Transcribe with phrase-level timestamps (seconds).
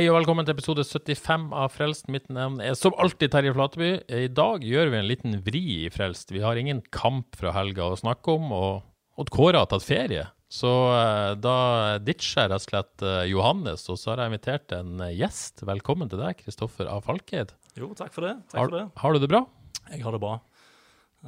[0.00, 2.06] Hei og velkommen til episode 75 av Frelst.
[2.08, 3.88] Mitt navn er som alltid Terje Flateby.
[4.08, 6.30] I dag gjør vi en liten vri i Frelst.
[6.32, 10.22] Vi har ingen kamp fra helga å snakke om, og Odd Kåre har tatt ferie.
[10.48, 11.56] Så eh, da
[12.00, 15.66] ditcher jeg rett og slett eh, Johannes, og så har jeg invitert en eh, gjest.
[15.68, 16.96] Velkommen til deg, Kristoffer A.
[17.04, 17.52] Falkeid.
[17.76, 18.32] Jo, takk for det.
[18.54, 18.86] Takk Har, for det.
[19.04, 19.42] har du det bra?
[19.90, 20.32] Jeg har det bra.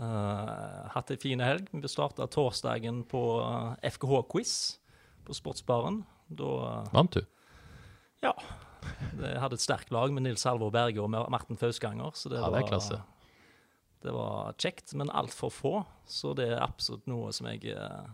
[0.01, 1.69] Uh, hatt ei fin helg.
[1.77, 3.23] Vi starta torsdagen på
[3.85, 4.57] FKH-quiz
[5.29, 6.07] på Sportsbaren.
[6.33, 6.57] Da
[6.97, 7.27] Vant du?
[8.23, 8.33] Ja.
[9.23, 12.15] Jeg hadde et sterkt lag med Nils Halvor Berge og Marten Fausganger.
[12.19, 13.05] Så det, Ja, det var,
[14.03, 15.75] det var kjekt, men altfor få.
[16.09, 18.11] Så det er absolutt noe som jeg eh,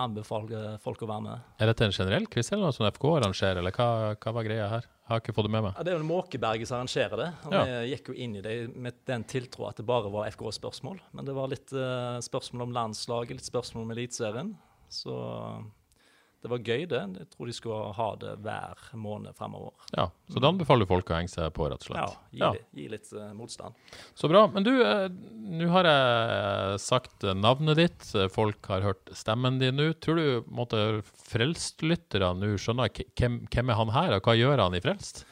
[0.00, 1.50] anbefaler folk å være med.
[1.60, 4.70] Er dette en generell quiz eller noe som FK arrangerer, eller hva, hva var greia
[4.70, 4.86] her?
[5.02, 5.74] Jeg har ikke fått det med meg.
[5.76, 7.28] Ja, det er jo Måkeberget som arrangerer det.
[7.44, 7.62] Og Ja.
[7.66, 11.02] Vi gikk jo inn i det med den tiltro at det bare var FK-spørsmål.
[11.12, 14.54] Men det var litt uh, spørsmål om landslaget, litt spørsmål om Eliteserien.
[14.92, 15.16] Så
[16.42, 17.00] det var gøy, det.
[17.20, 19.70] Jeg tror de skulle ha det hver måned fremover.
[19.94, 22.18] Ja, Så da anbefaler du folk å henge seg på, rett og Ja, slett.
[22.32, 22.50] gi, Ja.
[22.56, 23.74] Litt, gi litt uh, motstand.
[24.18, 24.46] Så bra.
[24.50, 25.06] Men du, eh,
[25.62, 28.08] nå har jeg sagt navnet ditt.
[28.34, 29.92] Folk har hørt stemmen din nå.
[30.02, 30.82] Tror du måtte
[32.26, 35.24] en nå skjønner hvem, hvem er han her, og hva gjør han i Frelst?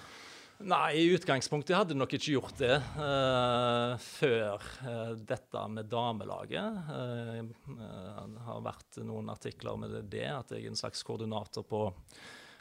[0.61, 6.83] Nei, i utgangspunktet hadde jeg nok ikke gjort det uh, før uh, dette med damelaget.
[6.91, 11.65] Uh, eh, det har vært noen artikler med det, at jeg er en slags koordinator
[11.65, 11.87] på,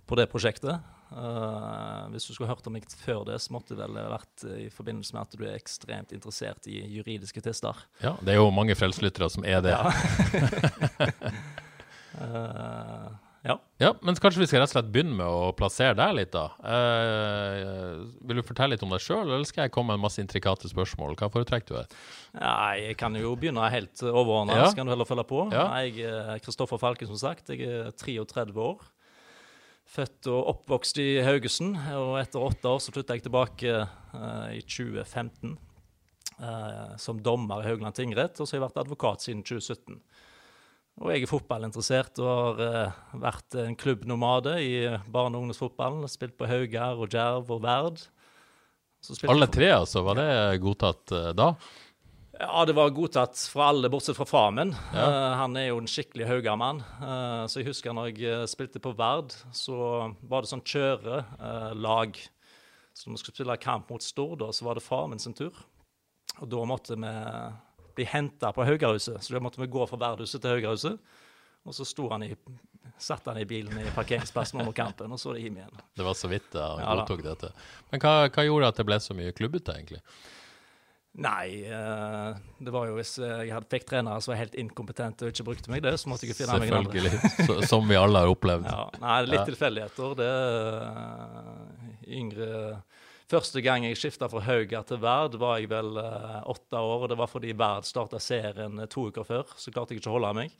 [0.08, 0.80] på det prosjektet.
[1.10, 5.16] Hvis du skulle hørt om meg før det, så måtte det vel vært i forbindelse
[5.16, 7.74] med at du er ekstremt interessert i juridiske tester.
[8.04, 9.74] Ja, Det er jo mange Frelst-lyttere som er det.
[9.74, 9.90] Ja.
[13.44, 13.56] Eh, ja.
[13.80, 16.50] Ja, men kanskje vi skal rett og slett begynne med å plassere deg litt, da.
[16.60, 20.20] Eh, vil du fortelle litt om deg sjøl, eller skal jeg komme med en masse
[20.20, 21.16] intrikate spørsmål?
[21.16, 21.98] Hva foretrekker du?
[22.36, 24.68] Nei, jeg kan jo begynne helt overordna, Ja.
[24.68, 25.46] så kan du heller følge på.
[25.54, 25.68] Ja.
[25.80, 27.48] Jeg er Kristoffer Falken, som sagt.
[27.50, 28.84] Jeg er 33 år.
[29.90, 31.80] Født og oppvokst i Haugesund.
[31.98, 35.58] Og etter åtte år så flytta jeg tilbake eh, i 2015
[36.44, 39.98] eh, som dommer i Haugland tingrett, og så har jeg vært advokat siden 2017.
[41.00, 44.74] Og jeg er fotballinteressert og har eh, vært en klubbnomade i
[45.08, 46.08] barne- og ungdomsfotballen.
[46.12, 48.02] Spilt på Haugar og Djerv og Verd.
[49.00, 50.04] Så Alle tre, altså.
[50.04, 50.32] Var det
[50.64, 51.54] godtatt eh, da?
[52.40, 54.74] ja, det var godtatt fra alle, bortsett fra faren min.
[54.96, 55.08] Ja.
[55.08, 56.82] Uh, han er jo en skikkelig Haugar-mann.
[57.02, 59.80] Uh, så jeg husker når jeg spilte på Verd, så
[60.22, 62.22] var det sånn kjørelag.
[62.96, 65.56] så når vi skulle spille kamp mot Stord, så var det faren min sin tur.
[66.40, 67.14] Og da måtte vi
[68.00, 69.20] bli henta på Haugahuset.
[69.22, 70.98] Så da måtte vi gå fra Verdhuset til Haugahuset.
[71.68, 72.32] Og så sto han i,
[72.98, 75.82] satt han i bilen i parkeringsplassen under kampen, og så det hjem igjen.
[76.00, 77.04] Det var så vidt han Ja da.
[77.04, 77.50] godtok dette.
[77.92, 80.00] Men hva, hva gjorde at det ble så mye klubbete, egentlig?
[81.20, 85.34] Nei, eh, det var jo hvis jeg hadde fikk trenere som var helt inkompetente og
[85.34, 86.94] ikke brukte meg det, så måtte jeg finne meg en annen.
[86.96, 87.68] Selvfølgelig.
[87.68, 88.68] Som vi alle har opplevd.
[88.70, 89.46] Ja, nei, litt Ja.
[89.50, 90.16] tilfeldigheter.
[90.22, 92.50] Det eh, yngre
[93.30, 97.04] Første gang jeg skifta fra Hauga til Verd, var jeg vel eh, åtte år.
[97.04, 100.10] og Det var fordi Verd starta serien eh, to uker før, så klarte jeg ikke
[100.10, 100.56] å holde meg.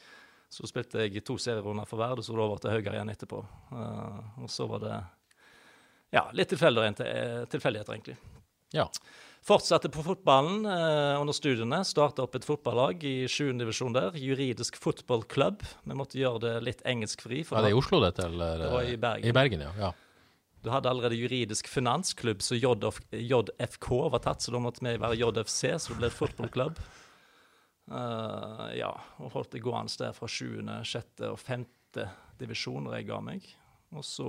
[0.54, 3.42] Så spilte jeg to serierunder for Verd, og så over til Hauga igjen etterpå.
[3.74, 5.00] Eh, og så var det
[6.14, 8.18] ja, litt tilfeldigheter, egentlig.
[8.74, 8.86] Ja.
[9.46, 11.80] Fortsatte på fotballen eh, under studiene.
[11.88, 13.54] Starta opp et fotballag i 7.
[13.62, 14.18] divisjon der.
[14.20, 15.64] Juridisk Football Club.
[15.86, 17.42] Vi måtte gjøre det litt engelskfri.
[17.50, 18.28] Er det i Oslo, dette?
[18.30, 18.62] Eller?
[18.62, 19.30] Det var i Bergen.
[19.30, 19.74] I Bergen, ja.
[19.88, 19.92] ja.
[20.62, 25.16] Du hadde allerede juridisk finansklubb, så JF, JFK var tatt, så da måtte vi være
[25.16, 26.82] JFC, så det ble et fotballklubb.
[27.90, 28.92] Uh, ja,
[29.24, 31.24] og holdt det gående der fra 7., 6.
[31.30, 31.66] og 5.
[32.42, 33.48] divisjon da jeg ga meg.
[33.96, 34.28] Og så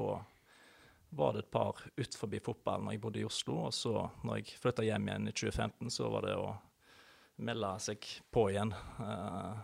[1.10, 4.58] var det et par utenfor fotballen når jeg bodde i Oslo, og så når jeg
[4.62, 6.48] flytta hjem igjen i 2015, så var det å
[7.42, 8.70] melde seg på igjen
[9.02, 9.58] uh,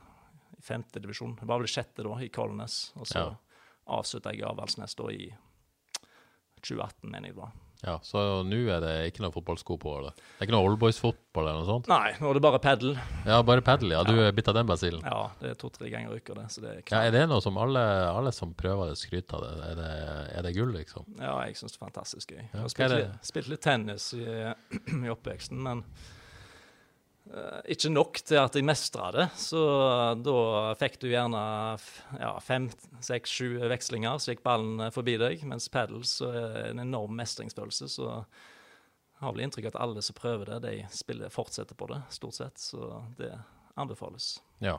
[0.59, 0.89] i 5.
[0.99, 1.39] divisjon.
[1.39, 3.35] Det var vel sjette da, i Kolnes, og så Ja.
[3.95, 5.29] avslutta jeg Avaldsnes da i
[6.67, 7.55] 2018, mener jeg det var.
[7.85, 8.19] Ja, Så
[8.49, 9.91] nå er det ikke noe fotballsko på?
[9.99, 10.15] eller?
[10.17, 11.91] Det er ikke noe oldboys-fotball eller noe sånt?
[11.93, 12.95] Nei, nå er det bare padel.
[13.29, 14.01] Ja, bare padel, ja.
[14.07, 15.05] Du er bitt av den basillen?
[15.05, 16.47] Ja, det er to-tre ganger i uka, det.
[16.55, 19.45] Så det er Ja, er det noe som alle, alle som prøver det, skryter av
[19.45, 19.53] det?
[19.69, 19.91] Er det,
[20.41, 21.05] er det gull, liksom?
[21.21, 22.43] Ja, jeg syns det er fantastisk gøy.
[22.43, 24.25] Ja, Jeg har spilt, litt, tennis i,
[25.05, 25.85] i oppveksten, men
[27.67, 29.27] ikke nok til at jeg mestra det.
[29.39, 29.61] Så
[30.23, 31.41] da fikk du gjerne
[32.21, 32.69] ja, fem,
[33.05, 35.43] seks, sju vekslinger, så gikk ballen eh, forbi deg.
[35.49, 37.91] Mens padel er en enorm mestringsfølelse.
[37.93, 41.91] Så jeg har vel inntrykk av at alle som prøver det, de spiller, fortsetter på
[41.91, 42.63] det, stort sett.
[42.63, 43.33] Så det
[43.77, 44.37] anbefales.
[44.63, 44.79] Ja.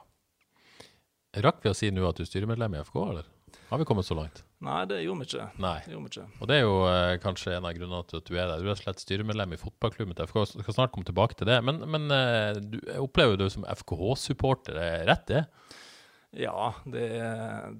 [1.37, 3.27] Rakk vi å si nå at du er styremedlem i FK, eller?
[3.69, 4.43] Har vi kommet så langt?
[4.63, 5.45] Nei, det gjorde vi ikke.
[5.61, 5.75] Nei.
[5.85, 6.25] Det gjorde vi ikke.
[6.41, 8.63] Og det er jo eh, kanskje en av grunnene til at du er der.
[8.63, 10.39] Du er slett styremedlem i fotballklubben til FK.
[10.55, 11.59] Jeg skal snart komme tilbake til det.
[11.67, 15.43] Men, men eh, du, jeg opplever du som FKH-supporter, er rett det?
[16.37, 17.75] Ja, det er,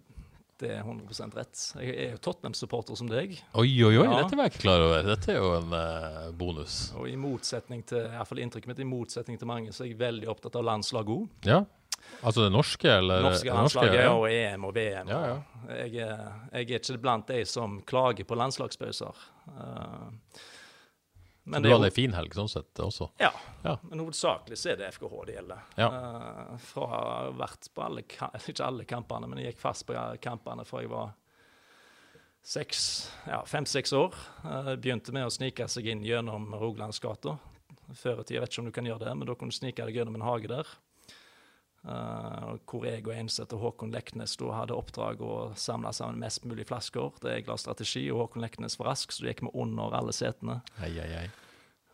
[0.61, 1.63] det er 100 rett.
[1.81, 3.35] Jeg er jo Tottenham-supporter som deg.
[3.57, 4.21] Oi, oi, oi, Ja.
[4.21, 5.03] dette var jeg ikke klar over.
[5.07, 6.77] Dette er jo en eh, bonus.
[6.99, 9.91] Og i motsetning til, i hvert fall inntrykket mitt, i motsetning til mange, så er
[9.91, 11.27] jeg veldig opptatt av landslag òg.
[11.47, 11.63] Ja.
[12.21, 13.21] Altså det norske, eller?
[13.21, 14.11] Norske landslaget ja.
[14.13, 15.09] og EM og VM.
[15.11, 15.73] Ja, ja.
[15.77, 16.07] Jeg, jeg
[16.51, 19.19] er ikke blant de som klager på landslagspauser.
[19.47, 20.09] Uh,
[21.47, 23.11] Så du hadde ei fin helg sånn sett også?
[23.21, 23.31] Ja,
[23.63, 23.77] Ja.
[23.83, 25.61] men hovedsakelig så er det FKH det gjelder.
[25.79, 25.87] Ja.
[25.93, 28.03] Uh, fra å ha vært på alle,
[28.49, 31.13] ikke alle kampene, men jeg gikk fast på kampene fra jeg var
[33.45, 34.17] fem-seks år.
[34.43, 37.37] Uh, begynte med å snike seg inn gjennom Rogalandsgata.
[37.95, 39.55] Før i tida, jeg vet ikke om du kan gjøre det, men da kunne du
[39.55, 40.67] snike deg gjennom en hage der.
[41.87, 46.43] Eh, hvor jeg og Enseth og Håkon Leknes da hadde oppdrag å samle sammen mest
[46.43, 47.13] mulig flasker.
[47.23, 50.15] Det er glad strategi, og Håkon Leknes var rask, så du gikk vi under alle
[50.15, 50.59] setene.
[50.83, 51.27] Ei, ei, ei.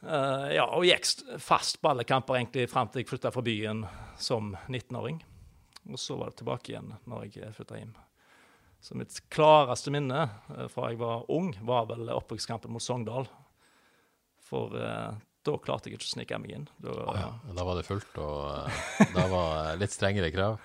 [0.04, 1.06] Uh, ja, og gikk
[1.40, 3.86] fast på alle kamper egentlig fram til jeg flytta fra byen
[4.20, 5.22] som 19-åring.
[5.92, 7.94] Og så var det tilbake igjen når jeg flytta hjem.
[8.84, 13.30] Så mitt klareste minne uh, fra jeg var ung, var vel oppvekstkampen mot Sogndal.
[14.44, 15.14] For eh,
[15.44, 16.68] da klarte jeg ikke å snike meg inn.
[16.84, 17.28] Da, Å ja.
[17.58, 20.58] Da var det fullt, og eh, da var det litt strengere krav.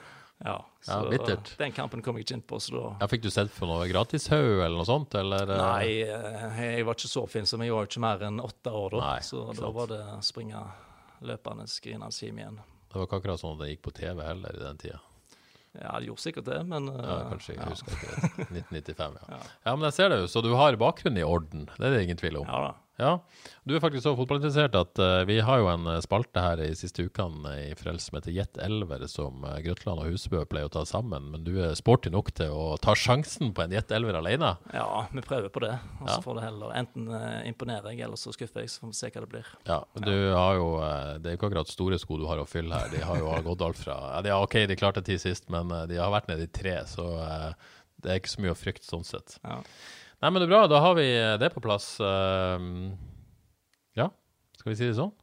[0.44, 0.52] ja,
[0.86, 1.56] Ja, så bittert.
[1.58, 3.88] den kampen kom jeg ikke inn på, så da Ja, fikk du sett for noe
[3.90, 5.50] gratishaug eller noe sånt, eller?
[5.50, 5.58] eh?
[5.58, 8.94] Nei, eh, jeg var ikke så fin, som Jeg var ikke mer enn åtte år
[8.94, 9.00] da.
[9.14, 9.74] Nei, så da sant.
[9.74, 10.62] var det springe
[11.26, 12.60] løpende, grinende hjem igjen.
[12.88, 15.00] Det var ikke akkurat sånn at det gikk på TV heller i den tida.
[15.78, 17.66] Ja, det gjorde sikkert det, men uh, Ja, kanskje, jeg ja.
[17.74, 18.46] husker ikke det.
[18.62, 19.26] 1995, ja.
[19.34, 19.40] Ja.
[19.66, 21.66] Ja, men jeg ser det jo, så du har bakgrunnen i orden.
[21.74, 22.46] Det er det ingen tvil om.
[22.48, 22.70] Ja da.
[22.98, 23.12] Ja,
[23.62, 26.72] du er faktisk så fotballinteressert at uh, vi har jo en eh, spalte her i
[26.74, 30.72] siste ukene i Frels som heter Jet Elver, som uh, Grøtland og Husebø pleier å
[30.74, 31.28] ta sammen.
[31.30, 34.50] Men du er sporty nok til å ta sjansen på en Jet Elver alene.
[34.74, 35.76] Ja, vi prøver på det.
[36.00, 36.24] Og så Ja.
[36.26, 39.12] får det heller enten uh, imponere jeg, eller så skuffer jeg, så får vi se
[39.14, 39.52] hva det blir.
[39.70, 42.42] Ja, men du har jo eh, Det er jo ikke akkurat store sko du har
[42.42, 42.90] å fylle her.
[42.96, 45.86] De har jo gått alt fra ja, de, OK, de klarte ti sist, men eh,
[45.94, 47.70] de har vært nede i tre, så eh,
[48.02, 49.38] det er ikke så mye å frykte sånn sett.
[49.46, 49.62] Ja.
[50.18, 50.64] Nei, men det er bra.
[50.70, 51.06] Da har vi
[51.38, 51.92] det på plass.
[52.02, 52.66] Eh,
[54.00, 54.08] ja,
[54.58, 55.14] skal vi si det sånn?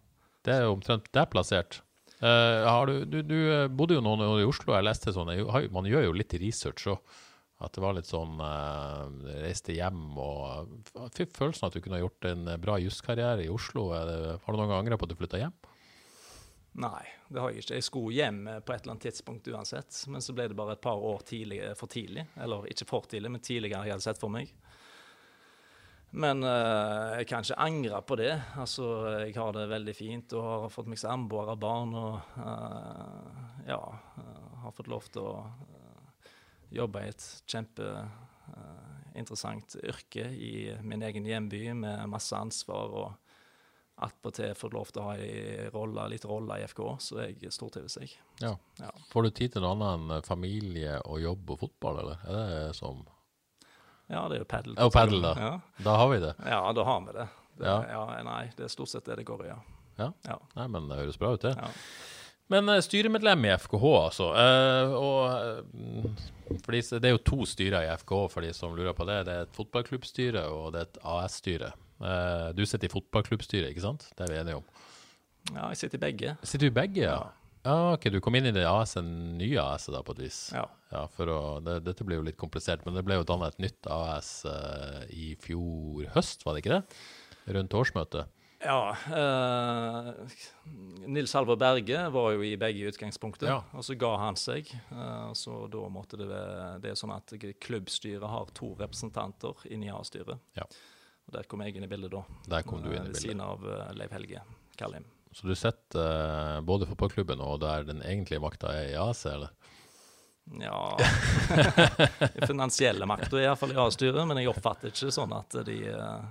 [0.45, 1.81] Det er jo omtrent der plassert.
[2.23, 5.33] Eh, du, du, du eh, bodde jo noen år i Oslo, jeg leste sånn,
[5.73, 7.15] man gjør jo litt research òg.
[7.63, 12.27] At det var litt sånn eh, Reiste hjem og Fikk følelsen at du kunne gjort
[12.27, 13.93] en bra juskarriere i Oslo.
[13.95, 14.11] Har
[14.43, 15.55] du noen gang angra på at du flytta hjem?
[16.83, 17.77] Nei, det har jeg ikke.
[17.79, 20.75] Jeg skulle hjem eh, på et eller annet tidspunkt uansett, men så ble det bare
[20.75, 22.25] et par år tidlig, for tidlig.
[22.43, 24.51] Eller ikke for tidlig, men tidligere jeg hadde sett for meg.
[26.11, 28.35] Men eh, jeg kan ikke angre på det.
[28.61, 28.85] Altså,
[29.25, 33.25] jeg har det veldig fint og har fått meg samboer og barn og eh,
[33.71, 33.81] ja,
[34.21, 35.27] eh, har fått lov til å
[36.75, 40.53] jobbe i et kjempeinteressant yrke i
[40.83, 43.09] min egen hjemby med masse ansvar og
[43.95, 47.95] attpåtil fått lov til å ha i rolle, litt rolle i FK, så jeg stortrives,
[48.01, 48.11] jeg.
[48.41, 48.57] Ja.
[48.81, 48.91] Ja.
[49.11, 52.17] Får du tid til noe annet enn familie og jobb og fotball, eller?
[52.27, 52.97] Er det som
[54.07, 54.75] Ja, det er jo padel.
[54.77, 55.33] Ja, og padel, da.
[55.39, 55.53] Ja.
[55.85, 56.33] Da har vi det.
[56.45, 57.27] ja, da har vi det.
[57.57, 57.77] det Ja.
[57.89, 58.03] ja.
[58.27, 59.61] Nei, det er stort sett det det går i, ja.
[59.97, 60.11] Ja.
[60.27, 60.39] Ja.
[60.59, 61.55] Nei, men det høres bra ut, det.
[61.57, 61.69] Ja.
[62.53, 64.27] Men eh, styremedlem i FKH, altså.
[64.37, 65.71] Eh, og
[66.61, 69.23] for fordi, det er jo to styrer i FKH, for de som lurer på det.
[69.25, 71.71] Det er et fotballklubbstyre og det er et AS-styre.
[72.05, 74.05] Eh, du sitter i fotballklubbstyret, ikke sant?
[74.13, 74.67] Det er vi enige om.
[75.55, 76.35] ja, jeg sitter i begge.
[76.43, 77.17] Sitter du i begge, ja?
[77.65, 79.07] Ja, ok, Du kom inn i det AS-en,
[79.39, 80.39] nye AS-et da, på et vis?
[80.53, 80.67] Ja.
[80.93, 83.89] Ja, å, det, Dette blir jo litt komplisert, men det ble jo dannet et nytt
[83.91, 87.01] AS eh, i fjor høst, var det ikke det?
[87.57, 88.31] Rundt årsmøtet.
[88.65, 88.95] Ja.
[89.13, 90.37] Eh,
[91.11, 93.59] Nils Halvor Berge var jo i begge i utgangspunktet, Ja.
[93.73, 94.69] og så ga han seg.
[94.73, 99.89] Eh, så da måtte det være Det er sånn at klubbstyret har to representanter inni
[99.93, 100.39] A-styret.
[100.57, 100.65] Ja.
[101.27, 102.23] Og Der kom jeg inn i bildet da.
[102.47, 103.15] Der kom du inn i bildet.
[103.17, 104.41] Ved siden av eh, Leiv Helge
[104.77, 105.05] Kallim.
[105.35, 109.51] Så du setter både både fotballklubben og der den egentlige makta er i AC, eller?
[110.61, 115.79] Ja Den finansielle makta er iallfall i A-styret, men jeg oppfatter ikke sånn at de
[115.89, 116.27] eh,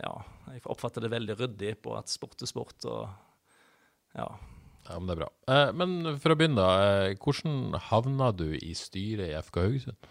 [0.00, 0.14] Ja,
[0.54, 3.06] jeg oppfatter det veldig ryddig på at sport er sport, og
[4.16, 4.26] ja.
[4.88, 5.30] Ja, men det er bra.
[5.52, 7.06] Eh, men for å begynne, da.
[7.06, 10.10] Eh, hvordan havna du i styret i FK Haugesund?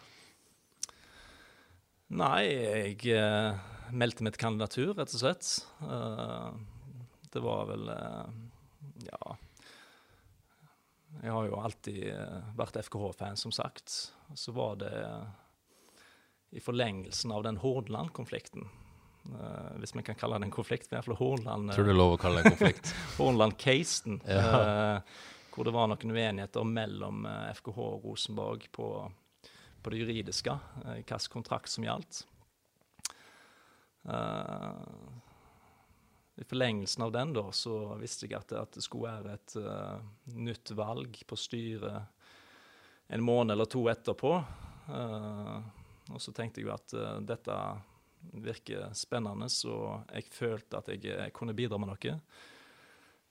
[2.19, 3.59] Nei, jeg eh,
[3.91, 5.49] meldte mitt kandidatur, rett og slett.
[5.83, 6.78] Eh,
[7.33, 8.33] det var vel eh,
[9.09, 9.37] Ja.
[11.19, 13.95] Jeg har jo alltid eh, vært FKH-fan, som sagt.
[14.37, 14.93] Så var det
[16.53, 18.69] i forlengelsen av den Hordaland-konflikten.
[19.29, 20.87] Uh, hvis vi kan kalle det en konflikt.
[20.89, 22.93] i hvert fall uh, Tror du lov å kalle det en konflikt?
[23.19, 24.21] Hornland-casen.
[24.25, 24.61] Ja.
[25.01, 25.19] uh,
[25.59, 28.85] hvor det var noen uenigheter mellom eh, FKH og Rosenborg på,
[29.83, 32.21] på det juridiske, Uh, hvilken kontrakt som gjaldt.
[34.07, 34.71] Eh,
[36.39, 39.99] I forlengelsen av den da, så visste jeg at, at det skulle være et uh,
[40.39, 42.05] nytt valg på styret
[43.11, 44.31] en måned eller to etterpå.
[44.87, 45.57] Uh,
[46.13, 47.57] og så tenkte jeg jo at uh, dette
[48.39, 52.15] virker spennende, så jeg følte at jeg, jeg kunne bidra med noe.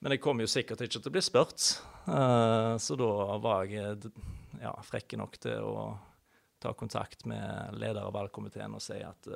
[0.04, 1.64] Men jeg kom jo sikkert ikke til å bli spurt,
[2.06, 3.08] så da
[3.42, 4.12] var jeg
[4.62, 5.82] ja, frekk nok til å
[6.62, 9.26] ta kontakt med leder av valgkomiteen og si at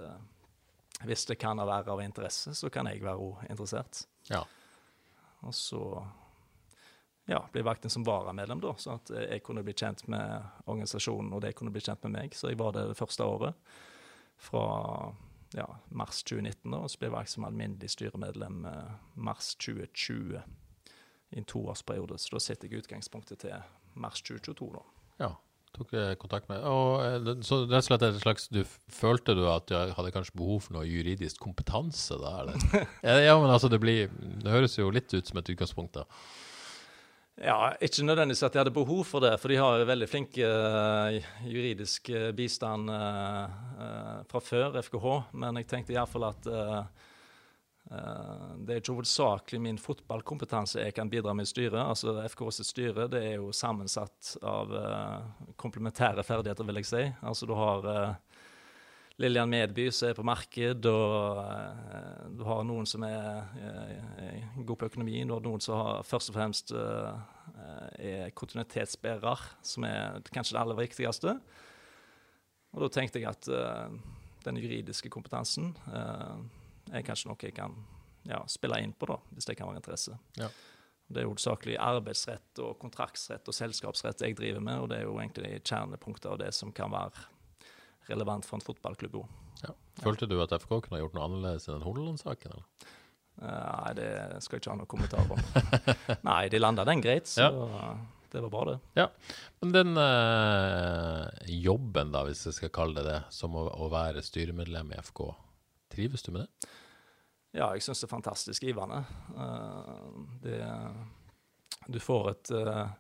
[1.07, 4.03] hvis det kan være av interesse, så kan jeg være også interessert.
[4.31, 4.43] Ja.
[5.43, 5.83] Og så
[7.31, 11.33] ja, ble valgt inn som varamedlem, da, sånn at jeg kunne bli kjent med organisasjonen,
[11.35, 12.39] og de kunne bli kjent med meg.
[12.39, 13.75] Så jeg var det det første året,
[14.43, 14.65] fra
[15.55, 20.41] ja, mars 2019, da, og så ble jeg valgt som alminnelig styremedlem eh, mars 2020
[21.33, 22.19] i en toårsperiode.
[22.19, 23.55] Så da sitter jeg i utgangspunktet til
[23.95, 24.85] mars 2022, da.
[25.27, 25.33] ja.
[25.73, 28.63] Tok jeg kontakt med og, eh, det- Så rett og slett et slags du
[28.93, 32.87] Følte du at du hadde kanskje behov for noe juridisk kompetanse da, eller?
[33.29, 36.05] ja, men altså, det blir Det høres jo litt ut som et utgangspunkt, da.
[37.43, 41.17] Ja, ikke nødvendigvis at de hadde behov for det, for de har veldig flink uh,
[41.49, 43.49] juridisk bistand uh,
[43.81, 45.33] uh, fra før, FKH.
[45.33, 46.47] Men jeg tenkte iallfall at
[47.93, 51.81] det er ikke hovedsakelig min fotballkompetanse jeg kan bidra med i styret.
[51.83, 57.03] Altså FKs styre det er jo sammensatt av eh, komplementære ferdigheter, vil jeg si.
[57.21, 58.39] Altså du har eh,
[59.21, 64.79] Lillian Medby som er på marked, og eh, du har noen som er eh, god
[64.81, 65.21] på økonomi.
[65.27, 67.13] Du har noen som har først og fremst eh,
[67.99, 71.37] er kontinuitetsbærer, som er kanskje det aller viktigste.
[72.73, 74.01] Og da tenkte jeg at eh,
[74.47, 76.62] den juridiske kompetansen eh,
[76.93, 77.75] er kanskje noe jeg kan
[78.29, 80.17] ja, spille inn på, da, hvis det kan være interesse.
[80.39, 80.49] Ja.
[81.13, 85.19] Det er hovedsakelig arbeidsrett og kontraktsrett og selskapsrett jeg driver med, og det er jo
[85.21, 87.27] egentlig kjernepunkter av det som kan være
[88.09, 89.39] relevant for en fotballklubb òg.
[89.63, 89.75] Ja.
[90.03, 92.57] Følte du at FK kunne gjort noe annerledes enn den Hordaland-saken?
[92.57, 92.89] eller?
[93.43, 94.09] Nei, det
[94.45, 95.41] skal jeg ikke ha noen kommentar om.
[96.29, 97.49] Nei, de landa den greit, så
[98.33, 98.79] det var bra, det.
[98.97, 99.07] Ja,
[99.61, 104.25] men den uh, jobben, da, hvis jeg skal kalle det det, som å, å være
[104.25, 105.27] styremedlem i FK,
[105.93, 106.71] trives du med det?
[107.53, 109.03] Ja, jeg syns det er fantastisk givende.
[109.37, 110.13] Eh,
[110.45, 110.59] det
[111.93, 112.99] Du får et eh,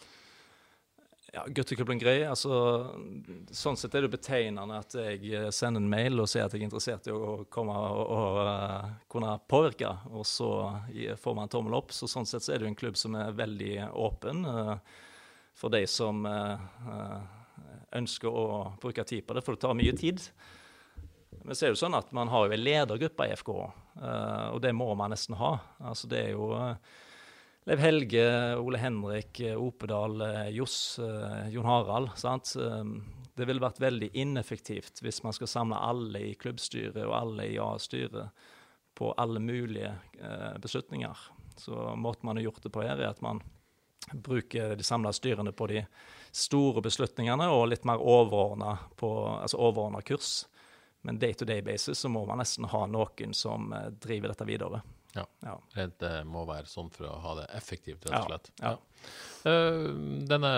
[1.33, 2.51] Ja, Gutteklubben Grei, altså
[3.53, 6.63] Sånn sett er det betegnende at jeg eh, sender en mail og sier at jeg
[6.63, 10.49] er interessert i å komme og, og uh, kunne påvirke, og så
[11.21, 11.93] får man en tommel opp.
[11.93, 14.73] Så sånn sett så er det jo en klubb som er veldig åpen uh,
[15.59, 16.61] for de som eh,
[17.99, 18.45] ønsker å
[18.79, 20.21] bruke tid på det, for det tar mye tid.
[21.43, 24.61] Men så er det jo sånn at man har jo en ledergruppe i FK, og
[24.63, 25.57] det må man nesten ha.
[25.83, 26.47] Altså det er jo
[27.69, 32.09] Leiv Helge, Ole Henrik, eh, Opedal, eh, Johs, eh, Jon Harald.
[32.15, 32.55] sant?
[32.55, 37.45] Um, Det ville vært veldig ineffektivt hvis man skal samle alle i klubbstyret og alle
[37.45, 38.31] i A-styret
[38.95, 41.15] på alle mulige eh, beslutninger.
[41.55, 43.39] Så måten man har gjort det på her, er at man
[44.13, 45.85] bruker de samla styrene på de
[46.31, 50.47] store beslutningene og litt mer overordna altså kurs.
[51.03, 54.45] Men day to day basis så må man nesten ha noen som eh, driver dette
[54.45, 54.81] videre.
[55.15, 55.25] Ja.
[55.41, 55.55] ja.
[55.99, 58.51] Det må være sånn for å ha det effektivt, rett og slett.
[58.61, 58.75] Ja.
[58.75, 58.77] ja.
[59.39, 59.95] Uh,
[60.27, 60.51] denne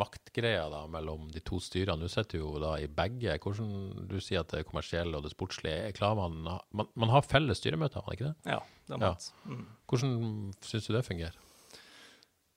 [0.00, 3.36] maktgreia da mellom de to styrene, du sitter jo da i begge.
[3.44, 5.92] Hvordan Du sier at det er kommersielle og det sportslige.
[5.98, 8.56] Klarer man, man, man har felles styremøter, har man ikke det?
[8.56, 9.16] Ja, det har.
[9.20, 9.54] Ja.
[9.54, 9.64] Mm.
[9.90, 10.18] Hvordan
[10.66, 11.38] syns du det fungerer?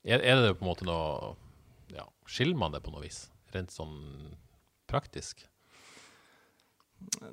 [0.03, 1.35] Er, er, det på en måte noe
[1.93, 3.27] ja, Skiller man det på noe vis?
[3.53, 3.95] Rent sånn
[4.89, 5.45] praktisk?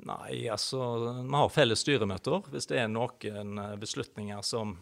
[0.07, 0.81] Nei, altså
[1.21, 2.47] Vi har felles styremøter.
[2.53, 4.75] Hvis det er noen eh, beslutninger som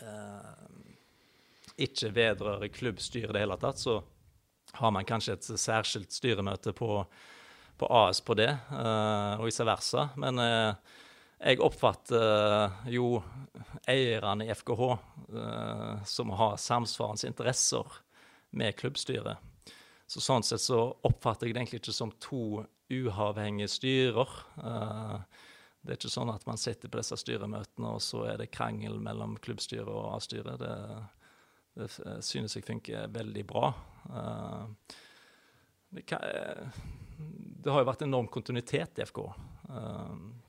[0.00, 0.50] eh,
[1.82, 4.00] ikke vedrører klubbstyret i det hele tatt, så
[4.78, 7.02] har man kanskje et særskilt styremøte på,
[7.78, 10.08] på AS på det, eh, og vice versa.
[10.20, 10.98] Men eh,
[11.42, 13.16] jeg oppfatter eh, jo
[13.90, 17.98] eierne i FKH eh, som har samsvarende interesser
[18.50, 19.40] med klubbstyret.
[20.12, 20.78] Så sånn sett så
[21.08, 22.60] oppfatter jeg det egentlig ikke som to
[22.92, 24.34] uavhengige styrer.
[24.60, 25.22] Uh,
[25.80, 28.98] det er ikke sånn at man sitter på disse styremøtene, og så er det krangel
[29.00, 30.60] mellom klubbstyret og A-styret.
[30.60, 30.74] Det,
[31.80, 31.88] det,
[32.28, 33.72] synes jeg funker veldig bra.
[34.12, 35.00] Uh,
[35.96, 36.28] det, kan,
[37.16, 39.24] det, har jo vært enorm kontinuitet i FK.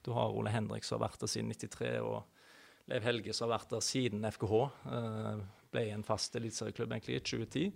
[0.03, 3.62] Du har Ole Henrik som har vært der siden 93, og Leiv Helge som har
[3.62, 4.63] vært der siden FKH.
[5.72, 7.70] ble en fast eliteserieklubb i 2010.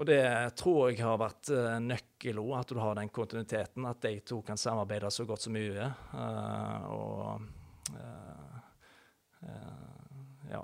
[0.00, 0.22] Og det
[0.56, 1.50] tror jeg har vært
[1.84, 3.84] nøkkelen, at du har den kontinuiteten.
[3.84, 5.88] At de to kan samarbeide så godt som mulig.
[6.14, 7.42] Uh, og
[7.92, 8.56] uh,
[10.48, 10.62] ja.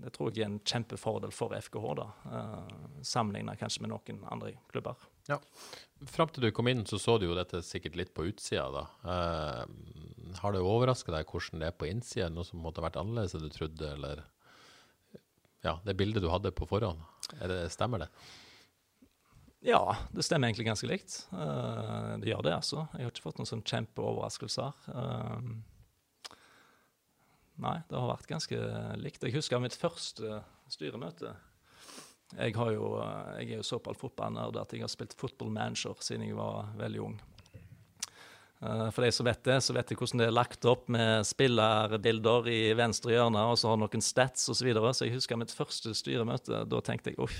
[0.00, 2.06] Det tror jeg er en kjempefordel for FKH, da.
[2.24, 4.96] Uh, Sammenligna kanskje med noen andre klubber.
[5.28, 5.36] Ja.
[6.08, 8.84] Fram til du kom inn, så så du jo dette sikkert litt på utsida, da.
[9.04, 12.30] Uh, har det overraska deg hvordan det er på innsida?
[12.32, 14.24] Noe som måtte ha vært annerledes enn du trodde, eller
[15.66, 17.02] ja, det bildet du hadde på forhånd?
[17.38, 18.08] Det, stemmer det?
[19.60, 19.82] Ja,
[20.16, 21.16] det stemmer egentlig ganske likt.
[21.32, 22.86] Uh, det gjør det, altså.
[22.94, 24.80] Jeg har ikke fått noen sånn kjempeoverraskelser.
[24.88, 26.32] Uh,
[27.60, 28.60] nei, det har vært ganske
[29.02, 29.26] likt.
[29.26, 30.40] Jeg husker mitt første
[30.72, 31.34] styremøte.
[32.38, 32.92] Jeg, jo,
[33.36, 37.02] jeg er jo såpass fotballnerd at jeg har spilt football manager siden jeg var veldig
[37.08, 37.16] ung.
[38.60, 41.24] Uh, for de som vet det, så vet de hvordan det er lagt opp med
[41.24, 44.58] spillerbilder i venstre hjørne, og så har noen stats osv.
[44.60, 44.92] Så, videre.
[44.92, 46.66] så jeg husker mitt første styremøte.
[46.68, 47.38] Da tenkte jeg uff,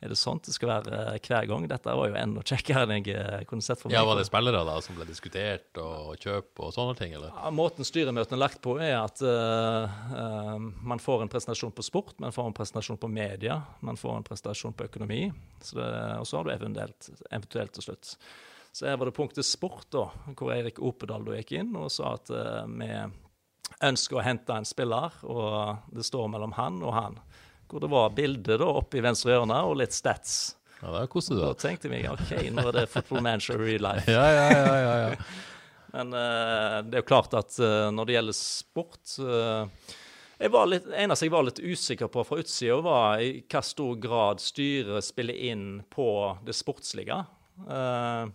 [0.00, 1.64] er det sånt det skal være uh, hver gang?
[1.72, 3.96] Dette var jo enda kjekkere enn jeg uh, kunne sett for meg.
[3.98, 7.16] Ja, Var det spillere da som ble diskutert, og kjøp og sånne ting?
[7.18, 7.34] eller?
[7.34, 9.24] Ja, måten styremøtene er lagt på, er at
[10.86, 14.28] man får en presentasjon på sport, man får en presentasjon på media, man får en
[14.30, 15.24] presentasjon på økonomi,
[15.74, 18.14] og så har du eventuelt, eventuelt til slutt.
[18.72, 20.06] Så her var det punktet sport, da,
[20.38, 22.88] hvor Eirik Opedal da gikk inn og sa at uh, vi
[23.86, 27.18] ønsker å hente en spiller, og det står mellom han og han.
[27.70, 30.56] Hvor det var bilde da oppe i venstre hjørne og litt stats.
[30.80, 31.52] Ja, det er koselig, da.
[31.52, 34.06] Da tenkte jeg OK, nå er det football manager real life.
[34.16, 35.48] ja, ja, ja, ja, ja.
[35.94, 39.16] Men uh, det er jo klart at uh, når det gjelder sport
[40.40, 43.98] jeg var litt, eneste jeg var litt usikker på fra utsida, var i hva stor
[44.00, 46.06] grad styret spiller inn på
[46.46, 47.18] det sportslige.
[47.66, 48.30] Uh,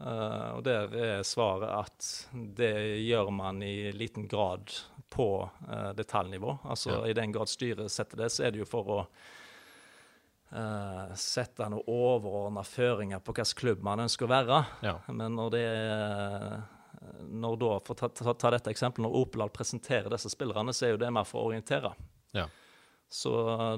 [0.00, 2.72] Uh, og der er svaret at det
[3.04, 4.72] gjør man i liten grad
[5.12, 6.56] på uh, detaljnivå.
[6.64, 7.02] Altså ja.
[7.10, 8.98] i den grad styret setter det, så er det jo for å
[10.56, 14.62] uh, sette noen overordna føringer på hvilken klubb man ønsker å være.
[14.86, 14.96] Ja.
[15.12, 16.60] Men når det er
[17.30, 20.86] når da, For å ta, ta, ta, dette eksempelet, når Opelal presenterer disse spillerne, så
[20.86, 21.94] er jo det mer for å orientere.
[22.36, 22.44] Ja.
[23.10, 23.30] Så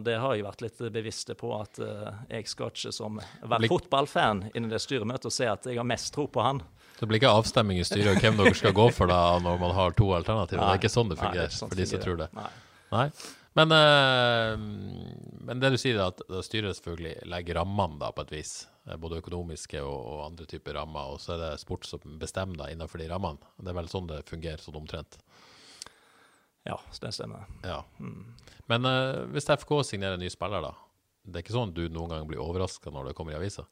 [0.04, 3.16] det har jeg vært litt bevisst på, at uh, jeg skal ikke som
[3.48, 6.60] være fotballfan innen det styremøtet og se at jeg har mest tro på han.
[6.98, 9.96] Det blir ikke avstemning i styret hvem dere skal gå for da når man har
[9.96, 10.60] to alternativer?
[10.60, 12.28] Nei, det er ikke sånn det fungerer nei, sånn for de som tror det?
[12.36, 12.50] Nei.
[12.92, 13.06] nei.
[13.56, 14.52] Men, uh,
[15.48, 18.52] men, det du sier, er at styret selvfølgelig legger rammene da på et vis.
[18.88, 22.64] Eh, både økonomiske og, og andre typer rammer, og så er det sport som bestemmer
[22.64, 23.52] da innenfor de rammene.
[23.60, 25.18] Det er vel sånn det fungerer sånn omtrent.
[26.62, 27.46] Ja, det stemmer.
[27.62, 27.85] Ja.
[28.01, 28.35] Mm.
[28.66, 30.75] Men uh, hvis FK signerer en ny spiller, da.
[31.22, 33.64] Det er ikke sånn at du noen gang blir overraska når det kommer i avisa?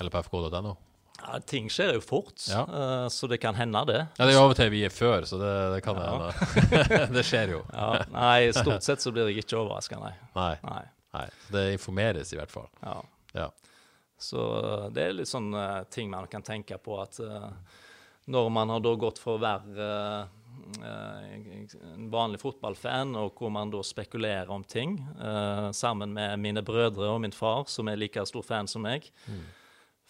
[0.00, 0.74] Eller på fk.no?
[1.22, 2.64] Ja, ting skjer jo fort, ja.
[2.66, 4.00] uh, så det kan hende, det.
[4.16, 6.08] Ja, Det er jo av og til vi er før, så det, det kan ja.
[6.10, 7.02] hende.
[7.16, 7.60] det skjer jo.
[7.68, 7.90] ja.
[8.10, 10.14] Nei, stort sett så blir jeg ikke overraska, nei.
[10.34, 10.54] Nei.
[10.64, 10.82] nei.
[11.18, 11.26] nei.
[11.52, 12.66] Det informeres i hvert fall.
[12.80, 12.96] Ja.
[13.36, 13.48] ja.
[14.22, 17.20] Så uh, det er litt sånn uh, ting man kan tenke på at
[18.32, 20.41] når man har da gått for å være Eh,
[20.82, 27.10] en vanlig fotballfan, og hvor man da spekulerer om ting uh, sammen med mine brødre
[27.10, 29.42] og min far, som er like stor fan som meg, mm.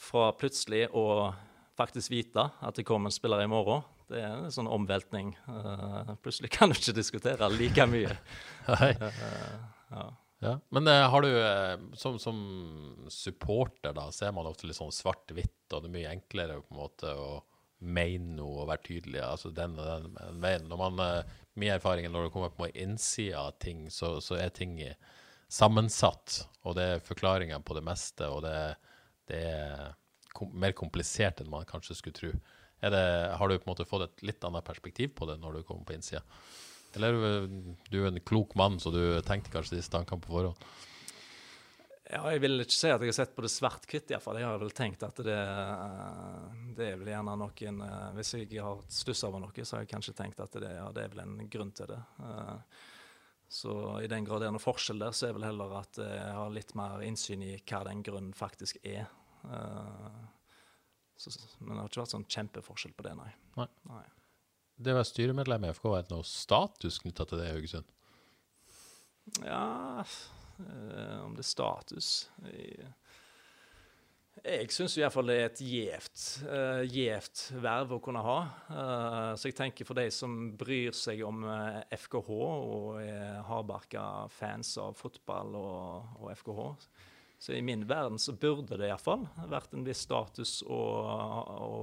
[0.08, 1.32] fra plutselig å
[1.78, 3.84] faktisk vite at det kommer en spiller i morgen.
[4.12, 5.32] Det er en sånn omveltning.
[5.48, 8.18] Uh, plutselig kan du ikke diskutere like mye.
[9.92, 10.06] Ja.
[10.42, 10.58] Ja.
[10.68, 15.68] Men eh, har du, eh, som, som supporter, da, ser man ofte litt sånn svart-hvitt,
[15.70, 17.28] og det er mye enklere på en måte å
[17.83, 19.21] mene noe og være tydelig.
[19.27, 20.68] altså den og den, den veien.
[20.71, 24.38] Når man, eh, Min erfaring er når det kommer på innsida av ting, så, så
[24.40, 24.79] er ting
[25.53, 28.55] sammensatt, og det er forklaringer på det meste, og det,
[29.29, 29.90] det er
[30.33, 32.33] kom, mer komplisert enn man kanskje skulle tro.
[32.83, 33.03] Det,
[33.37, 35.85] har du på en måte fått et litt annet perspektiv på det når du kommer
[35.87, 36.25] på innsida?
[36.97, 37.45] Eller er
[37.92, 40.64] du er en klok mann, så du tenkte kanskje disse tankene på forhånd?
[42.12, 44.37] Ja, jeg vil ikke si at jeg har sett på det svart-hvitt, iallfall.
[44.37, 45.37] Jeg har vel tenkt at det,
[46.77, 49.92] det er vel gjerne noen eh, Hvis jeg har stussa over noe, så har jeg
[49.94, 52.01] kanskje tenkt at det, ja, det er vel en grunn til det.
[52.20, 52.83] Eh,
[53.53, 56.37] så i den grad det er noen forskjell der, så er vel heller at jeg
[56.37, 59.09] har litt mer innsyn i hva den grunnen faktisk er.
[59.48, 60.20] Eh,
[61.16, 63.31] så, men det har ikke vært sånn kjempeforskjell på det, nei.
[63.57, 63.68] nei.
[63.88, 64.05] nei
[64.83, 67.98] det å være styremedlem i FK, er det noe status knytta til det i Haugesund?
[69.46, 69.66] Ja
[71.22, 72.09] Om det er status
[72.46, 72.90] Jeg,
[74.42, 78.37] jeg syns iallfall det er et gjevt, uh, gjevt verv å kunne ha.
[78.66, 84.05] Uh, så jeg tenker for de som bryr seg om uh, FKH og er hardbarka
[84.33, 86.64] fans av fotball og, og, FKH,
[87.44, 90.81] så i min verden så burde det iallfall vært en viss status å,
[91.53, 91.77] å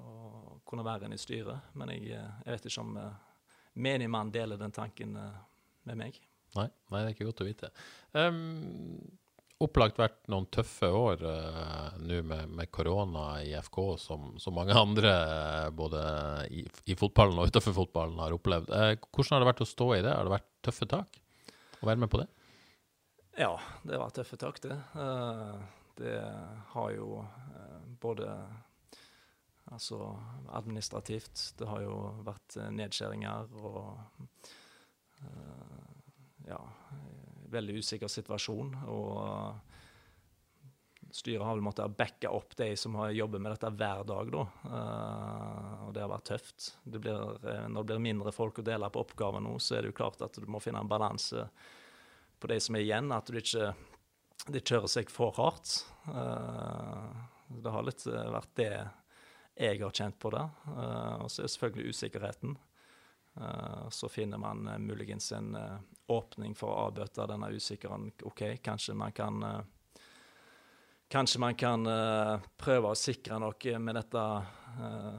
[0.00, 1.72] å kunne være en i styret.
[1.76, 2.94] Men jeg, eh, jeg vet ikke om
[3.74, 6.16] menigmann deler den tanken med meg.
[6.58, 7.70] Nei, nei, det er ikke godt å vite.
[8.12, 8.98] Um,
[9.62, 15.12] opplagt vært noen tøffe år uh, nå med, korona i FK, som, som mange andre
[15.76, 16.02] både
[16.52, 18.72] i, i, fotballen og utenfor fotballen har opplevd.
[18.72, 20.12] Uh, hvordan har det vært å stå i det?
[20.12, 21.20] Har det vært tøffe tak
[21.80, 22.28] å være med på det?
[23.40, 23.54] Ja,
[23.86, 24.76] det har vært tøffe tak, det.
[24.98, 25.56] Uh,
[26.00, 26.18] det
[26.74, 27.22] har jo
[28.02, 28.34] både
[29.72, 30.18] Altså
[30.52, 31.54] administrativt.
[31.56, 31.94] Det har jo
[32.26, 34.50] vært nedskjæringer og uh,
[37.52, 38.74] veldig usikker situasjon.
[38.90, 39.12] Og
[41.12, 44.46] styret har vel måttet backe opp de som har jobbet med dette hver dag, da.
[44.64, 46.72] Uh, og det har vært tøft.
[46.84, 47.36] Det blir,
[47.68, 50.24] når det blir mindre folk å dele på oppgaver nå, så er det jo klart
[50.24, 51.46] at du må finne en balanse
[52.40, 53.12] på de som er igjen.
[53.14, 53.74] At du ikke
[54.48, 55.82] de kjører seg for hardt.
[56.08, 57.12] Uh,
[57.62, 58.72] det har litt vært det
[59.52, 60.46] jeg har kjent på det.
[60.66, 62.56] Uh, og så er selvfølgelig usikkerheten.
[63.36, 65.56] Uh, så finner man uh, muligens en
[66.06, 68.10] åpning for å avbøte denne usikkerheten.
[68.28, 69.44] OK, kanskje man kan
[71.12, 71.84] Kanskje man kan
[72.56, 74.20] prøve å sikre noe med dette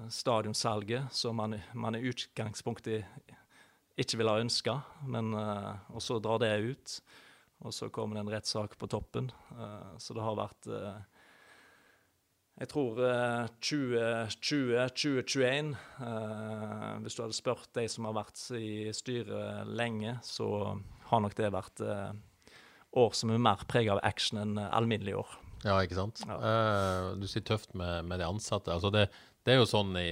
[0.09, 3.05] stadionsalget, som man, man i utgangspunktet
[4.01, 4.73] ikke ville ha ønska,
[5.05, 6.95] og så drar det ut.
[7.61, 9.29] Og så kommer det en rettssak på toppen.
[10.01, 10.71] så det har vært
[12.59, 12.99] jeg tror
[13.65, 20.77] 2020-2021 uh, uh, Hvis du hadde spurt de som har vært i styret lenge, så
[21.09, 22.13] har nok det vært uh,
[22.99, 25.29] år som er mer preget av action enn alminnelige år.
[25.63, 26.23] Ja, ikke sant.
[26.27, 26.37] Ja.
[26.37, 28.73] Eh, du sier tøft med, med de ansatte.
[28.73, 29.05] Altså det,
[29.47, 30.09] det, er jo sånn i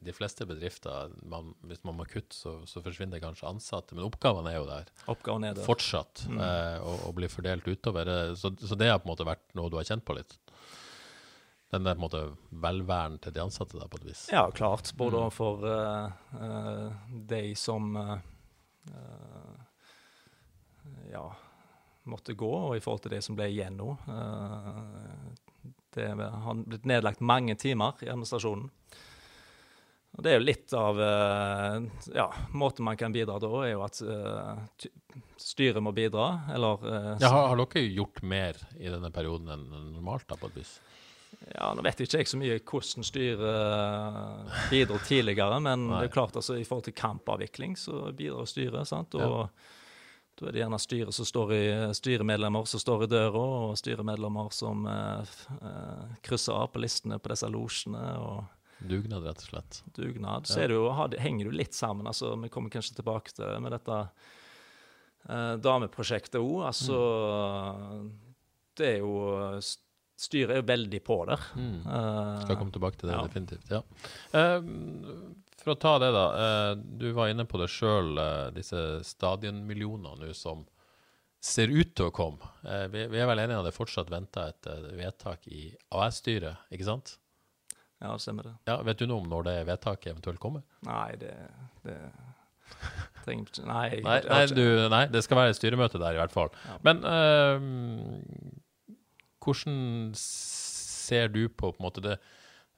[0.00, 3.96] de fleste bedrifter man, Hvis man må kutte, så, så, forsvinner kanskje ansatte.
[3.96, 4.90] Men oppgavene er jo der.
[5.12, 5.68] Oppgaven er der.
[5.68, 6.24] Fortsatt.
[6.30, 6.40] Mm.
[6.40, 8.12] Eh, og, og blir fordelt utover.
[8.40, 10.38] Så, så det har på en måte vært noe du har kjent på litt?
[11.70, 12.20] Den er på en måte
[12.62, 14.26] velværen til de ansatte, da, på et vis?
[14.30, 14.92] Ja, klart.
[14.94, 15.32] Både mm.
[15.34, 16.92] for uh, uh,
[17.26, 18.18] de som uh,
[21.10, 21.24] ja,
[22.06, 23.96] måtte gå, og i forhold til de som ble igjen nå.
[25.96, 28.70] det har blitt nedlagt mange timer i administrasjonen.
[30.16, 31.00] Og Det er jo litt av
[32.14, 32.24] ja,
[32.56, 33.98] Måten man kan bidra da, er jo at
[35.36, 36.86] styret må bidra, eller
[37.20, 40.76] ja, har, har, dere gjort mer i denne perioden enn normalt, da, på et vis?
[41.52, 46.02] Ja, Nå vet ikke jeg så mye hvordan styret eh, bidro tidligere, men Nei.
[46.02, 48.88] det er klart altså, i forhold til kampavvikling så bidrar styret.
[48.88, 49.14] sant?
[49.18, 49.48] Og ja.
[50.36, 51.62] Da er det gjerne styret som står i,
[51.96, 57.32] styremedlemmer som står i døra, og styremedlemmer som eh, eh krysser av på listene på
[57.32, 58.02] disse losjene.
[58.78, 59.78] Dugnad, rett og slett.
[59.96, 60.44] Dugnad.
[60.50, 62.06] Så jo, henger jo litt sammen.
[62.06, 63.96] altså Vi kommer kanskje tilbake til med dette
[65.30, 66.66] eh, dameprosjektet òg.
[66.68, 67.00] Altså,
[67.96, 68.10] mm.
[68.76, 69.16] det er jo
[70.16, 71.42] styret er veldig på der.
[71.56, 71.82] Mm.
[71.84, 73.26] Uh, Skal komme tilbake til det, ja.
[73.26, 73.68] definitivt.
[73.70, 73.82] ja.
[74.32, 76.24] Uh, for å ta det, da.
[76.32, 78.16] Uh, du var inne på det sjøl,
[78.56, 80.64] disse stadionmillionene som
[81.42, 82.48] ser ut til å komme.
[82.90, 84.66] Vi, vi, er vel enige om det fortsatt venter et
[84.98, 87.12] vedtak i AS-styret, ikke sant?
[88.02, 88.54] Ja, stemmer det.
[88.68, 90.64] Ja, vet du noe om når det vedtaket eventuelt kommer?
[90.88, 91.36] Nei, det,
[91.86, 91.96] det
[93.22, 96.50] trenger Nei, nei, nei, du, nei, det skal være et styremøte der, i hvert fall.
[96.66, 96.80] Ja.
[96.88, 97.04] Men
[99.46, 102.18] hvordan ser du på, på måte det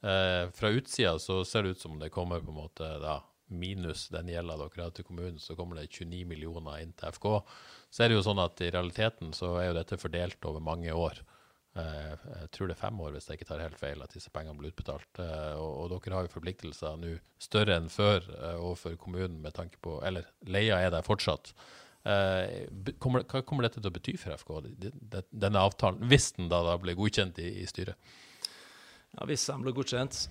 [0.00, 4.08] Eh, fra utsida så ser det ut som det kommer på en måte da, minus
[4.14, 7.26] den gjelda dere har til kommunen, så kommer det 29 millioner inn til FK.
[7.90, 10.94] Så er det jo sånn at i realiteten så er jo dette fordelt over mange
[10.94, 11.18] år.
[11.78, 14.30] Eh, jeg tror det er fem år, hvis jeg ikke tar helt feil, at disse
[14.34, 15.10] pengene blir utbetalt.
[15.24, 19.56] Eh, og, og dere har jo forpliktelser nå større enn før eh, overfor kommunen med
[19.58, 21.54] tanke på Eller leia er der fortsatt.
[23.02, 24.52] Kommer, hva kommer dette til å bety for FK,
[25.28, 27.98] denne avtalen, hvis den da, da blir godkjent i, i styret?
[29.12, 30.28] Ja, Hvis den blir godkjent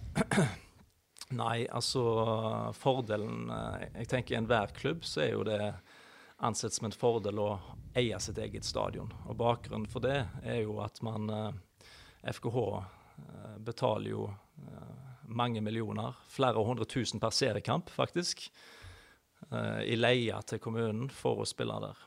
[1.42, 2.04] Nei, altså
[2.78, 3.50] fordelen
[3.98, 5.62] Jeg tenker i enhver klubb så er jo det
[6.38, 7.50] ansett som en fordel å
[7.98, 9.10] eie sitt eget stadion.
[9.26, 11.26] Og Bakgrunnen for det er jo at man
[12.22, 12.60] FKH
[13.66, 14.28] betaler jo
[15.28, 18.48] mange millioner, flere hundre tusen per seriekamp, faktisk,
[19.86, 22.00] i leie til kommunen for å spille der.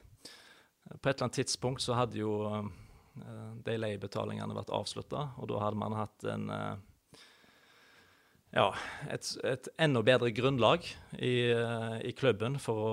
[0.99, 2.33] På et eller annet tidspunkt så hadde jo
[3.65, 6.49] de leiebetalingene vært avslutta, og da hadde man hatt en
[8.51, 8.67] ja,
[9.11, 10.87] et, et enda bedre grunnlag
[11.19, 11.35] i,
[12.03, 12.93] i klubben for å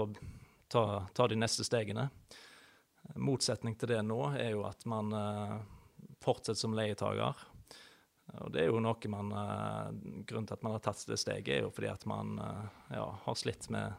[0.70, 0.84] ta,
[1.18, 2.10] ta, de neste stegene.
[3.18, 5.14] Motsetning til det nå er jo at man
[6.22, 7.46] fortsetter som leietager.
[8.44, 9.30] Og det er jo noe man
[10.28, 12.36] Grunnen til at man har tatt det steget, er jo fordi at man
[12.92, 13.96] ja, har slitt med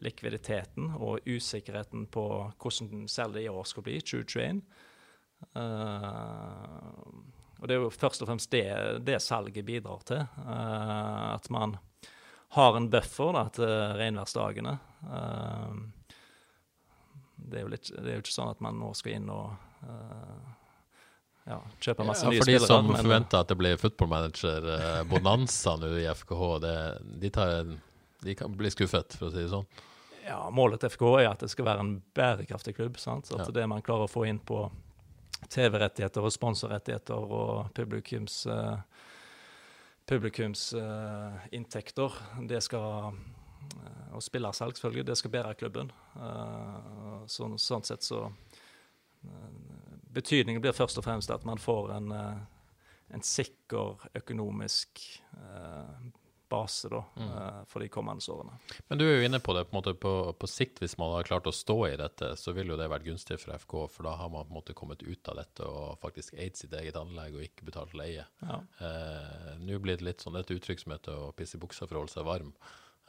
[0.00, 2.24] likviditeten og usikkerheten på
[2.60, 4.62] hvordan salget i år skal bli, 2021.
[7.60, 8.66] og det er jo først og fremst det,
[9.04, 10.24] det salget bidrar til.
[10.46, 11.76] at man
[12.50, 14.78] har en buffer da, til regnværsdagene.
[17.36, 19.52] det, er litt, det, er jo ikke sånn at man nå skal inn og
[21.46, 22.64] ja, kjøpe masse ja, nye spillere.
[22.64, 26.74] For de som forventer at det blir football-manager-bonanza nå i FKH, det,
[27.22, 27.70] de, tar,
[28.24, 29.68] de, kan bli skuffet, for å si det sånn?
[30.26, 32.94] Ja, Målet til FKH er at det skal være en bærekraftig klubb.
[33.00, 33.26] Sant?
[33.32, 33.52] At ja.
[33.60, 34.58] det man klarer å få inn på
[35.50, 38.78] TV-rettigheter og sponsorrettigheter og publikums uh,
[40.10, 42.10] publikumsinntekter, uh,
[42.50, 43.12] det skal uh,
[44.14, 45.92] Og spillersalg, selvfølgelig, det skal bære klubben.
[46.16, 48.30] Uh, så, sånn sett så
[50.14, 52.38] betydningen blir først og fremst at man får en, eh,
[53.14, 55.02] en sikker økonomisk
[55.36, 56.10] eh,
[56.50, 57.30] base da, mm.
[57.30, 58.58] Eh, for de kommende årene.
[58.88, 60.82] Men du er jo inne på det på, måte, på, på, sikt.
[60.82, 63.54] Hvis man har klart å stå i dette, så vil jo det vært gunstig for
[63.62, 63.76] FK.
[63.94, 66.74] For da har man på en måte kommet ut av dette og faktisk eid sitt
[66.76, 68.26] eget anlegg og ikke betalt leie.
[68.44, 68.60] Ja.
[68.82, 71.98] Eh, Nå blir det litt sånn et uttrykk som heter å pisse i buksa for
[71.98, 72.54] å holde seg varm.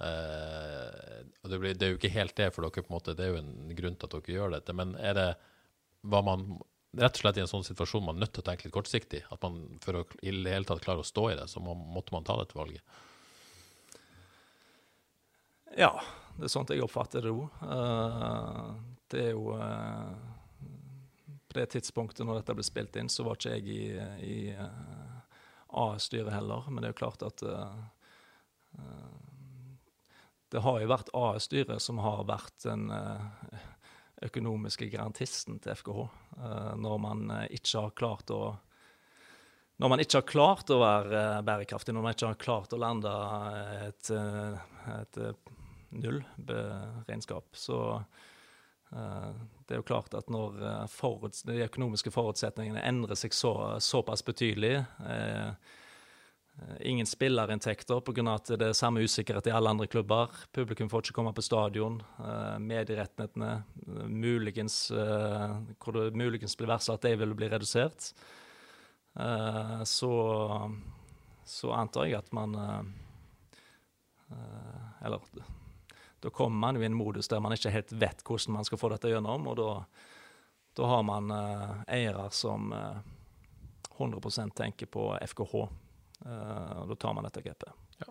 [0.01, 3.17] Eh, og det, blir, det, er jo ikke helt det for dere, på en måte,
[3.17, 4.77] det er jo en grunn til at dere gjør dette.
[4.77, 5.31] Men er det
[6.09, 6.53] hva man
[6.97, 9.23] rett og slett i en sånn situasjon man er nødt til å tenke litt kortsiktig.
[9.31, 11.75] At man for å i det hele tatt klare å stå i det, så må,
[11.75, 12.83] måtte man ta dette valget.
[15.77, 15.93] Ja,
[16.37, 17.47] det er sånn jeg oppfatter det òg.
[17.63, 18.73] Uh,
[19.11, 20.11] det er jo uh,
[21.47, 23.81] På det tidspunktet når dette ble spilt inn, så var ikke jeg i,
[24.27, 25.19] i uh,
[25.87, 26.67] A-styret heller.
[26.69, 27.43] Men det er jo klart at
[30.51, 32.89] det har jo vært A-styret som har vært den
[34.21, 36.03] økonomiske garantisten til FKH.
[36.37, 38.43] Eh, når man eh, ikke har klart å
[39.81, 42.81] når man ikke har klart å være eh, bærekraftig, når man ikke har klart å
[42.81, 43.13] lande
[43.87, 45.21] et, et
[45.91, 47.79] nullregnskap, så
[48.91, 50.57] det er jo klart at når
[51.47, 55.53] de økonomiske forutsetningene endrer seg så, såpass betydelig uh,
[56.79, 58.35] ingen spillerinntekter pga.
[58.35, 60.29] at det er samme usikkerhet i alle andre klubber.
[60.53, 62.01] Publikum får ikke komme på stadion.
[62.19, 63.51] Uh, medierettighetene
[63.87, 68.13] uh, muligens uh, Hvor det muligens blir varsla at de vil bli redusert.
[69.83, 70.11] så,
[71.43, 72.55] så antar jeg at man
[75.03, 75.19] Eller
[76.21, 78.79] da kommer man jo i en modus der man ikke helt vet hvordan man skal
[78.81, 79.69] få dette gjennom, og da,
[80.77, 81.33] da har man
[81.89, 85.65] eiere som 100% tenker på FKH
[86.25, 87.73] Uh, og da tar man dette grepet.
[88.01, 88.09] Ja.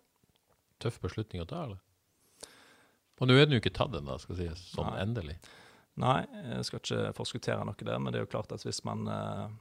[0.82, 1.80] Tøff beslutning å ta, eller?
[3.20, 5.02] Og nå er den jo ikke tatt ennå, skal sies, sånn Nei.
[5.04, 5.36] endelig.
[6.00, 6.22] Nei,
[6.54, 9.52] jeg skal ikke forskuttere noe der, men det er jo klart at hvis man uh,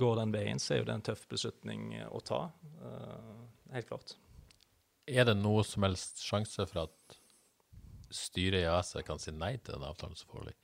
[0.00, 2.42] går den veien, så er jo det en tøff beslutning å ta.
[2.82, 4.16] Uh, helt klart.
[5.10, 7.19] Er det noe som helst sjanse for at
[8.10, 10.58] styret i ASA kan si nei til den avtalen som foreligger?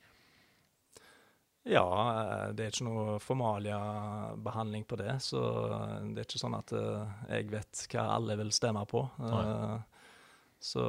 [1.67, 5.17] Ja, eh, det er ikke noe formalia-behandling på det.
[5.23, 5.41] Så
[6.13, 9.03] det er ikke sånn at uh, jeg vet hva alle vil stemme på.
[9.19, 9.75] Uh,
[10.63, 10.85] så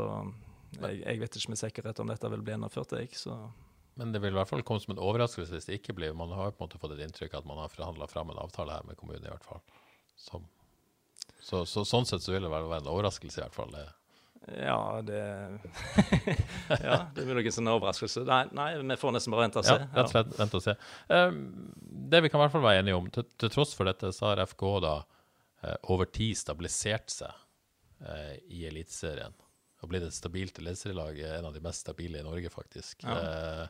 [0.76, 3.10] jeg, jeg, vet ikke med sikkerhet om dette vil bli gjennomført, jeg.
[3.18, 3.34] Så.
[3.98, 6.14] Men det vil i hvert fall komme som en overraskelse hvis det ikke blir.
[6.14, 8.78] Man har på en måte fått et inntrykk at man har forhandla fram en avtale
[8.78, 9.64] her med kommunen, i hvert fall.
[10.18, 13.74] Så, så, sånn sett så vil det være en overraskelse, i hvert fall.
[13.74, 13.88] Det
[14.56, 15.20] ja, det
[16.84, 18.24] Ja, det blir nok en overraskelse.
[18.28, 19.76] Nei, nei, vi får nesten bare vente og se.
[19.76, 20.76] Ja, rett og slett vente og se.
[21.12, 21.42] Um,
[22.12, 24.30] det vi kan i hvert fall være enige om, til, til tross for dette, så
[24.30, 24.94] har FK da
[25.64, 27.34] eh, over tid stabilisert seg
[28.06, 29.36] eh, i Eliteserien
[29.78, 33.04] og blitt et stabilt eliteserielag, en av de mest stabile i Norge, faktisk.
[33.06, 33.64] Eh,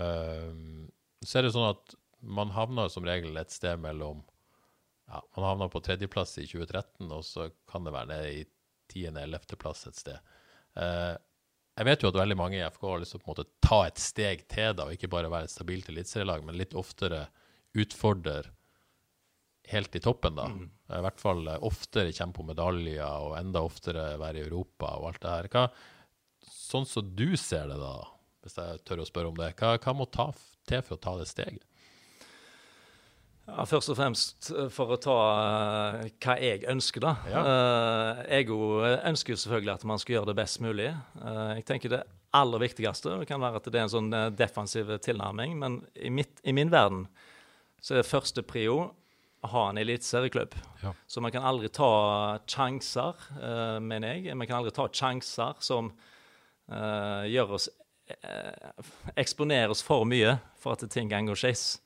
[0.00, 0.52] eh,
[1.24, 4.24] så er det sånn at man havner som regel et sted mellom
[5.08, 8.46] ja, Man havner på tredjeplass i 2013, og så kan det være nede i
[8.92, 10.36] tiende-ellevteplass et sted.
[10.78, 11.14] Eh,
[11.78, 13.50] jeg vet jo at veldig mange i FK har lyst til å på en måte
[13.62, 17.28] ta et steg til, da, og ikke bare være et stabilt eliteserielag, men litt oftere
[17.78, 18.40] utfordre
[19.68, 20.48] helt i toppen, da.
[20.96, 25.10] I hvert fall eh, oftere kjempe om medaljer, og enda oftere være i Europa og
[25.12, 25.50] alt det her.
[25.54, 25.66] Hva,
[26.48, 27.94] sånn som du ser det, da,
[28.44, 30.30] hvis jeg tør å spørre om det, hva, hva må ta
[30.68, 31.67] til for å ta det steget?
[33.48, 37.14] Ja, først og fremst eh, for å ta uh, hva jeg ønsker, da.
[37.32, 37.42] Ja.
[37.42, 40.92] Uh, jeg jo ønsker jo selvfølgelig at man skal gjøre det best mulig.
[41.16, 44.30] Uh, jeg tenker det aller viktigste det kan være at det er en sånn eh,
[44.36, 47.06] defensiv tilnærming, men i, mitt, i min verden
[47.80, 48.90] så er første prio
[49.38, 50.56] å ha en eliteserieklubb.
[50.82, 50.92] Ja.
[51.06, 51.90] Så man kan aldri ta
[52.50, 54.34] sjanser, eh, mener jeg.
[54.34, 55.92] Man kan aldri ta sjanser som
[56.66, 57.68] eh, gjør oss
[58.10, 58.82] eh,
[59.14, 61.78] Eksponerer oss for mye for at ting kan gå skeis.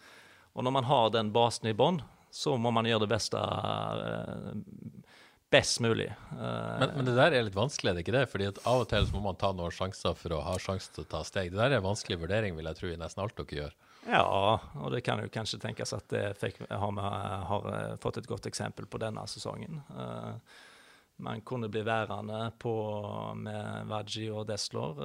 [0.52, 4.50] Og når man har den basen i bånn, så må man gjøre det beste eh,
[5.52, 6.06] best mulig.
[6.32, 8.26] Eh, Men, men det der er litt vanskelig, er det ikke det?
[8.32, 10.92] Fordi at av og til så må man ta noen sjanser for å ha sjanse
[10.94, 11.52] til å ta steg.
[11.52, 13.74] Det der er en vanskelig vurdering, vil jeg tro, i nesten alt dere gjør.
[14.08, 14.22] Ja,
[14.82, 17.08] og det kan jo kanskje tenkes at det fikk, har, vi,
[17.52, 19.82] har eh, fått et godt eksempel på denne sesongen.
[21.22, 22.72] Man kunne bli værende på
[23.38, 24.96] med Vaji og Deslor.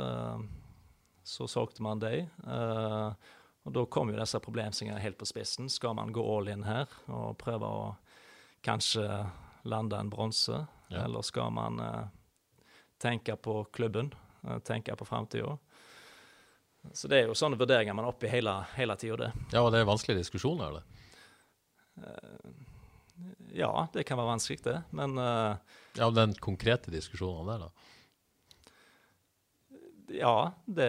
[1.28, 2.30] så solgte man dem.
[3.68, 5.68] Og da kom jo disse problemstillingene helt på spissen.
[5.70, 7.88] Skal man gå all in her og prøve å
[8.64, 9.04] kanskje
[9.68, 11.02] lande en bronse, Ja.
[11.04, 12.06] eller skal man uh,
[13.04, 14.14] tenke på klubben,
[14.48, 15.58] uh, tenke på framtida?
[16.96, 19.32] Så det er jo sånne vurderinger man er oppe i hele, hele tida, det.
[19.52, 20.86] Ja, og det er vanskelige diskusjoner, det.
[23.58, 24.78] Ja, det kan være vanskelig, det.
[24.96, 27.88] Men Ja, den konkrete diskusjonen der, da.
[30.08, 30.88] Ja, det,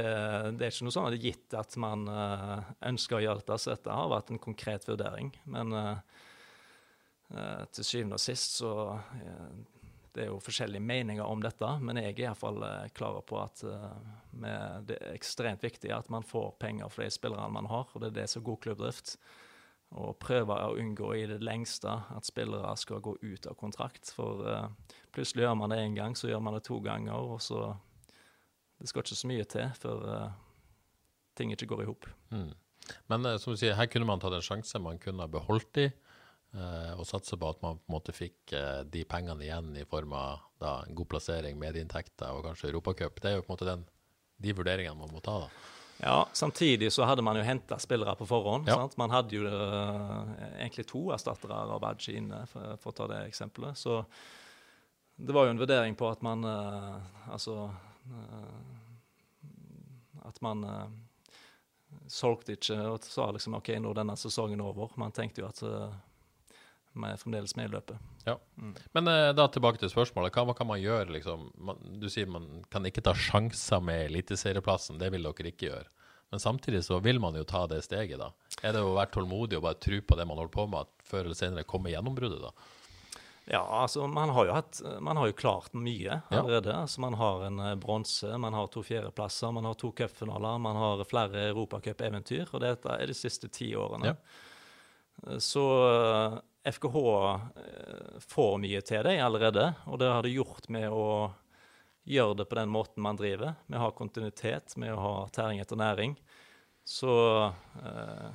[0.59, 3.59] det er ikke noe sånn at gitt at man uh, ønsker å gjøre dette.
[3.59, 5.33] Så dette har vært en konkret vurdering.
[5.51, 5.97] Men uh,
[7.35, 8.73] uh, til syvende og sist så
[10.15, 12.63] Det er jo forskjellige meninger om dette, men jeg er iallfall
[12.97, 13.61] klar på at
[14.33, 18.09] det er ekstremt viktig at man får penger for de spillerne man har, og det
[18.09, 19.13] er det som er god klubbdrift.
[20.01, 24.11] Og prøve å unngå i det lengste at spillere skal gå ut av kontrakt.
[24.17, 24.43] For
[25.15, 27.69] plutselig gjør man det én gang, så gjør man det to ganger, og så
[28.79, 30.35] Det skal ikke så mye til før eh,
[31.39, 32.07] ting ikke går i hop.
[32.35, 32.51] Mm.
[33.11, 34.79] Men eh, som du sier, her kunne man tatt en sjanse.
[34.83, 35.89] Man kunne ha beholdt de,
[36.55, 38.55] eh, og satse på at man på en måte fikk
[38.93, 43.19] de pengene igjen i form av da, en god plassering, medieinntekter og kanskje Europacup.
[43.23, 43.85] Det er jo på en måte den,
[44.39, 45.75] de vurderingene man må ta, da.
[45.99, 48.69] Ja, Samtidig så hadde man jo henta spillere på forhånd.
[48.71, 48.77] Ja.
[48.79, 48.95] sant?
[49.01, 49.49] Man hadde jo
[50.61, 53.75] egentlig to erstattere av Badji inne, for, for å ta det eksempelet.
[53.75, 54.05] Så
[55.19, 57.65] det var jo en vurdering på at man Altså
[60.29, 60.89] At man eh,
[62.13, 64.93] solgte ikke og sa liksom OK, nå er denne sesongen over.
[65.01, 65.97] Man tenkte jo at eh,
[66.99, 68.01] vi er fremdeles med i løpet.
[68.27, 68.35] Ja.
[68.97, 70.35] Men uh, da tilbake til spørsmålet.
[70.35, 71.13] Hva, hva kan man gjøre?
[71.15, 71.47] Liksom?
[71.55, 74.99] Man, du sier man kan ikke ta sjanser med eliteserieplassen.
[75.01, 75.87] Det vil dere ikke gjøre.
[76.33, 78.33] Men samtidig så vil man jo ta det steget, da.
[78.61, 81.07] Er det å være tålmodig og bare tro på det man holder på med, at
[81.09, 82.51] før eller senere kommer gjennombruddet, da?
[83.49, 86.41] Ja, altså man har jo, hatt, man har jo klart mye Ja.
[86.43, 86.75] allerede.
[86.75, 90.77] Altså, man har en eh, bronse, man har to fjerdeplasser, man har to cupfinaler, man
[90.77, 94.13] har flere europacupeventyr, og dette er de siste ti årene.
[94.13, 95.39] Ja.
[95.41, 96.39] Så eh,
[96.77, 96.97] FKH
[97.57, 101.33] eh, får mye til deg allerede, og det har det gjort med å
[102.09, 105.61] gjøre det på den måten man driver, med å ha kontinuitet, med å ha tæring
[105.65, 106.15] etter næring.
[106.89, 107.11] Så
[107.81, 108.31] eh,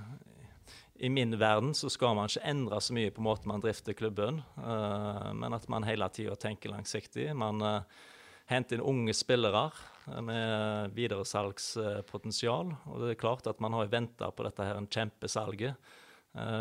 [1.03, 4.37] i min verden så skal man ikke endre så mye på måten man drifter klubben,
[4.55, 7.25] eh, men at man hele tida tenker langsiktig.
[7.35, 8.05] Man eh,
[8.47, 9.65] henter inn unge spillere
[10.07, 12.71] eh, med videresalgspotensial.
[12.87, 15.91] Og det er klart at man har venta på dette her en kjempesalget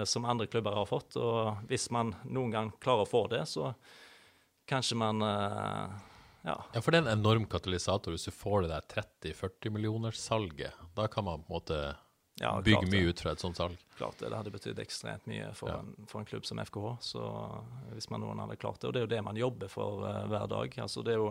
[0.04, 1.14] som andre klubber har fått.
[1.16, 3.70] Og hvis man noen gang klarer å få det, så
[4.68, 8.90] kanskje man ja, Ja, for det er en enorm katalysator hvis du får det der
[9.32, 10.82] 30-40 millioner-salget.
[10.92, 11.80] Da kan man på en måte
[12.42, 13.80] ja, bygge mye ut fra et sånt salg.
[13.96, 14.28] Klart det.
[14.32, 15.80] Det hadde betydd ekstremt mye for, Ja.
[15.80, 16.96] en, for en klubb som FKH.
[17.06, 17.24] Så
[17.94, 18.90] hvis man noen hadde klart det.
[18.90, 20.78] Og det er jo det man jobber for uh, hver dag.
[20.82, 21.30] Altså det er jo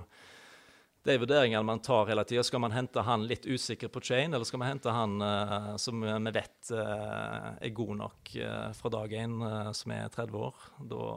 [1.03, 2.43] de vurderingene man tar hele tida.
[2.45, 5.97] Skal man hente han litt usikker på chain, eller skal man hente han uh, som
[6.05, 10.61] vi vet uh, er god nok eh, fra dag én, eh, som er 30 år?
[10.91, 11.07] Da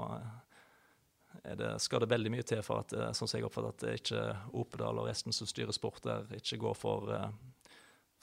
[1.45, 3.85] er det, skal det veldig mye til for at, eh, sånn som jeg oppfatter at
[3.85, 4.23] det ikke
[4.57, 7.29] Opedal og resten som styrer sport der, ikke går for, uh,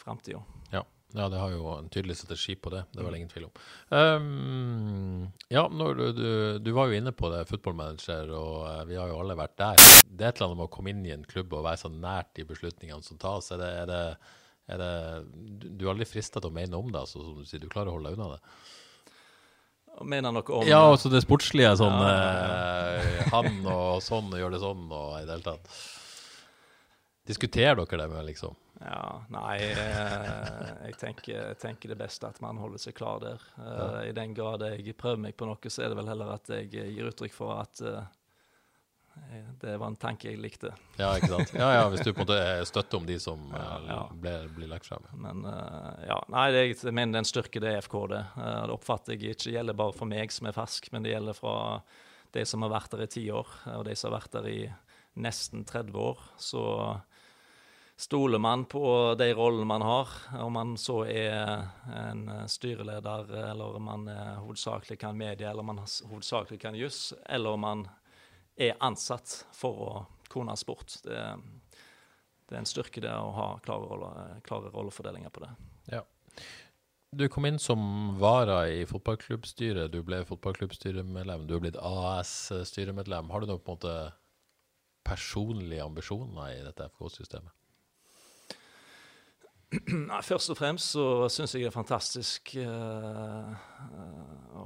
[0.02, 0.42] framtida.
[0.74, 0.82] Ja.
[1.14, 2.86] Ja, det har jo en tydelig strategi på det.
[2.92, 3.64] Det er vel ingen tvil om.
[3.92, 6.28] Um, ja, du, du,
[6.64, 9.82] du var jo inne på det, footballmanager, og uh, vi har jo alle vært der.
[10.08, 11.92] Det er et eller annet med å komme inn i en klubb og være så
[11.92, 13.52] nært de beslutningene som tas.
[13.52, 14.04] Er det, er det,
[14.72, 14.94] er det,
[15.66, 17.64] du, er aldri frista til å mene om det, altså, som du sier.
[17.64, 18.42] Du klarer å holde deg unna det?
[20.08, 21.76] Mener noe om Ja, altså det sportslige.
[21.78, 25.82] Sånn eh, han og sånn og gjør det sånn og i det hele tatt.
[27.28, 28.56] Diskuterer dere det med, liksom?
[28.82, 33.44] Ja, nei, eh, jeg tenker, tenker det beste at man holder seg klar der.
[33.62, 36.50] Eh, I den grad jeg prøver meg på noe, så er det vel heller at
[36.50, 38.02] jeg gir uttrykk for at uh,
[39.62, 40.72] det var en tanke jeg likte.
[40.98, 41.54] Ja, ikke sant?
[41.54, 44.00] Ja, ja, Hvis du på en måte støtter om de som eh, ja.
[44.24, 45.06] blir, blir lagt frem.
[45.14, 45.44] Men
[46.08, 48.24] ja, nei, det, jeg mener det er en styrke det er FK, det.
[48.40, 51.58] Det oppfatter jeg ikke gjelder bare for meg som er fersk, men det gjelder fra
[52.32, 54.60] de som har vært der i ti år, og de som har vært der i
[55.20, 56.22] nesten 30 år.
[56.40, 56.64] Så
[58.02, 58.84] stoler man på
[59.20, 60.10] de rollene man har,
[60.42, 64.08] om man så er en styreleder, eller om man
[64.42, 67.84] hovedsakelig kan medie, eller om man hovedsakelig kan juss, eller om man
[68.58, 69.92] er ansatt for å
[70.32, 70.98] kunne sport.
[71.06, 71.20] Det,
[72.50, 75.54] det er en styrke det å ha klare, roller, klare rollefordelinger på det.
[75.94, 76.02] Ja.
[77.12, 77.82] Du kom inn som
[78.20, 79.92] vara i fotballklubbstyret.
[79.92, 81.44] Du ble fotballklubbstyremedlem.
[81.48, 83.34] Du er blitt AS-styremedlem.
[83.34, 83.96] Har du noen på en måte
[85.04, 87.52] personlige ambisjoner i dette FK-systemet?
[89.72, 94.66] Først og fremst så syns jeg det er fantastisk eh, eh, å,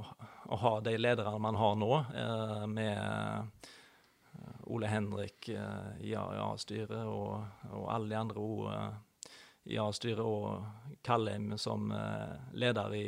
[0.50, 7.06] å ha de lederne man har nå, eh, med eh, Ole Henrik eh, i A-styret
[7.06, 9.30] og, og alle de andre eh,
[9.76, 13.06] i A-styret, og Kallheim som eh, leder i,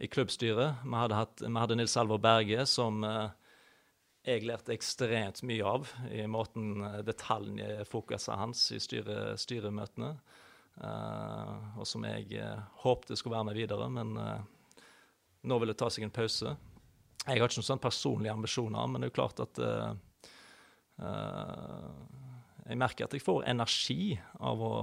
[0.00, 0.82] i klubbstyret.
[0.84, 3.28] Vi hadde, hatt, vi hadde Nils Alvor Berge, som eh,
[4.24, 10.14] jeg lærte ekstremt mye av i måten eh, detaljfokuset hans i styre, styremøtene.
[10.80, 14.84] Eh, og som jeg uh, håpte skulle være med videre, men eh,
[15.44, 16.54] nå vil det ta seg en pause.
[17.26, 19.90] Jeg har ikke noen sånn personlige ambisjoner, men det er jo klart at eh,
[21.04, 21.90] eh,
[22.70, 24.74] Jeg merker at jeg får energi av å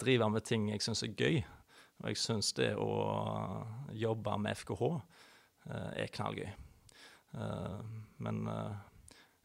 [0.00, 1.42] drive med ting jeg syns er gøy.
[2.02, 2.90] Og jeg syns det å
[3.94, 6.50] jobbe med FKH eh, er knallgøy.
[7.36, 7.78] Eh,
[8.26, 8.76] men eh,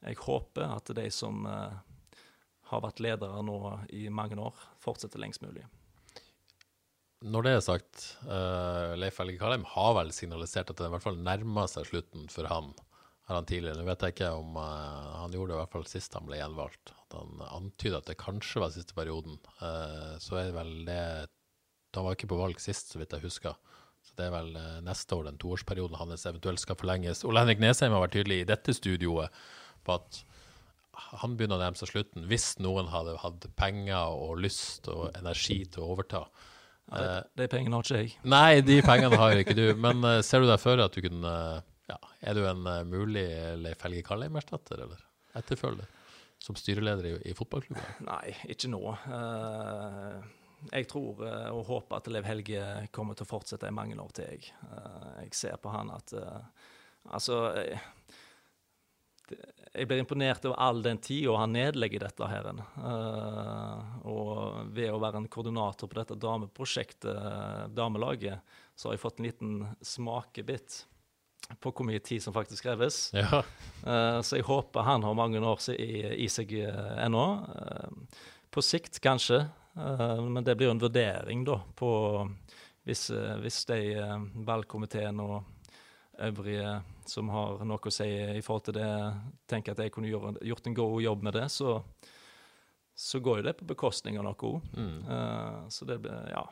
[0.07, 1.79] jeg håper at de som eh,
[2.71, 3.59] har vært ledere nå
[3.93, 5.65] i mange år, fortsetter lengst mulig.
[7.21, 11.03] Når det er sagt, uh, Leif Helge Kalheim har vel signalisert at det i hvert
[11.03, 12.71] fall nærmer seg slutten for han.
[13.29, 13.77] Har han tidligere.
[13.77, 16.39] Nå vet jeg ikke om uh, Han gjorde det i hvert fall sist han ble
[16.39, 16.95] gjenvalgt.
[17.05, 19.37] At han antyda at det kanskje var siste perioden.
[19.61, 21.03] Uh, så er det vel det
[21.93, 23.77] Han var ikke på valg sist, så vidt jeg husker.
[24.01, 27.21] Så det er vel neste år, den toårsperioden hans eventuelt skal forlenges.
[27.27, 29.29] Ole Henrik Nesheim har vært tydelig i dette studioet
[29.85, 30.23] på at
[31.21, 32.25] han begynner å nærme seg slutten.
[32.29, 36.25] Hvis noen hadde hatt penger og lyst og energi til å overta.
[36.91, 38.13] Ja, de, de pengene har ikke jeg.
[38.27, 39.65] Nei, de pengene har ikke du.
[39.79, 41.33] Men eh, ser du deg for at du kunne
[41.91, 43.25] ja, Er du en eh, mulig
[43.61, 45.01] Leif Helge Kalheim-erstatter, eller
[45.39, 45.89] etterfølger?
[46.41, 48.05] Som styreleder i, i fotballklubben?
[48.07, 48.85] Nei, ikke nå.
[49.07, 50.37] Uh
[50.69, 54.11] jeg tror eh, og håper at Lev Helge kommer til å fortsette i mange år
[54.17, 54.51] til, jeg.
[54.69, 56.67] Eh, jeg ser på han at eh,
[57.11, 57.81] Altså eh,
[59.71, 62.27] Jeg blir imponert over all den tida han nedlegger dette.
[62.27, 62.49] her.
[62.75, 68.41] Uh, og ved å være en koordinator på dette dameprosjektet, eh, damelaget,
[68.75, 70.81] så har jeg fått en liten smakebit
[71.59, 72.99] på hvor mye tid som faktisk kreves.
[73.15, 73.43] Ja.
[73.85, 77.25] Uh, så jeg håper han har mange år i, i seg eh, ennå.
[77.55, 78.19] Eh,
[78.51, 79.45] på sikt kanskje,
[79.77, 81.91] eh, men det blir jo en vurdering da på
[82.87, 84.17] hvis, eh, hvis de eh,
[84.47, 85.43] valgkomiteen og
[86.29, 86.71] øvrige
[87.09, 88.07] som har noe å si
[88.37, 88.89] i forhold til det,
[89.51, 91.79] tenker at jeg kunne gjøre, gjort en god jobb med det, så,
[92.95, 94.73] så går jo det på bekostning av noe òg.
[94.77, 95.69] Mm.
[95.73, 96.43] så det blir, ja,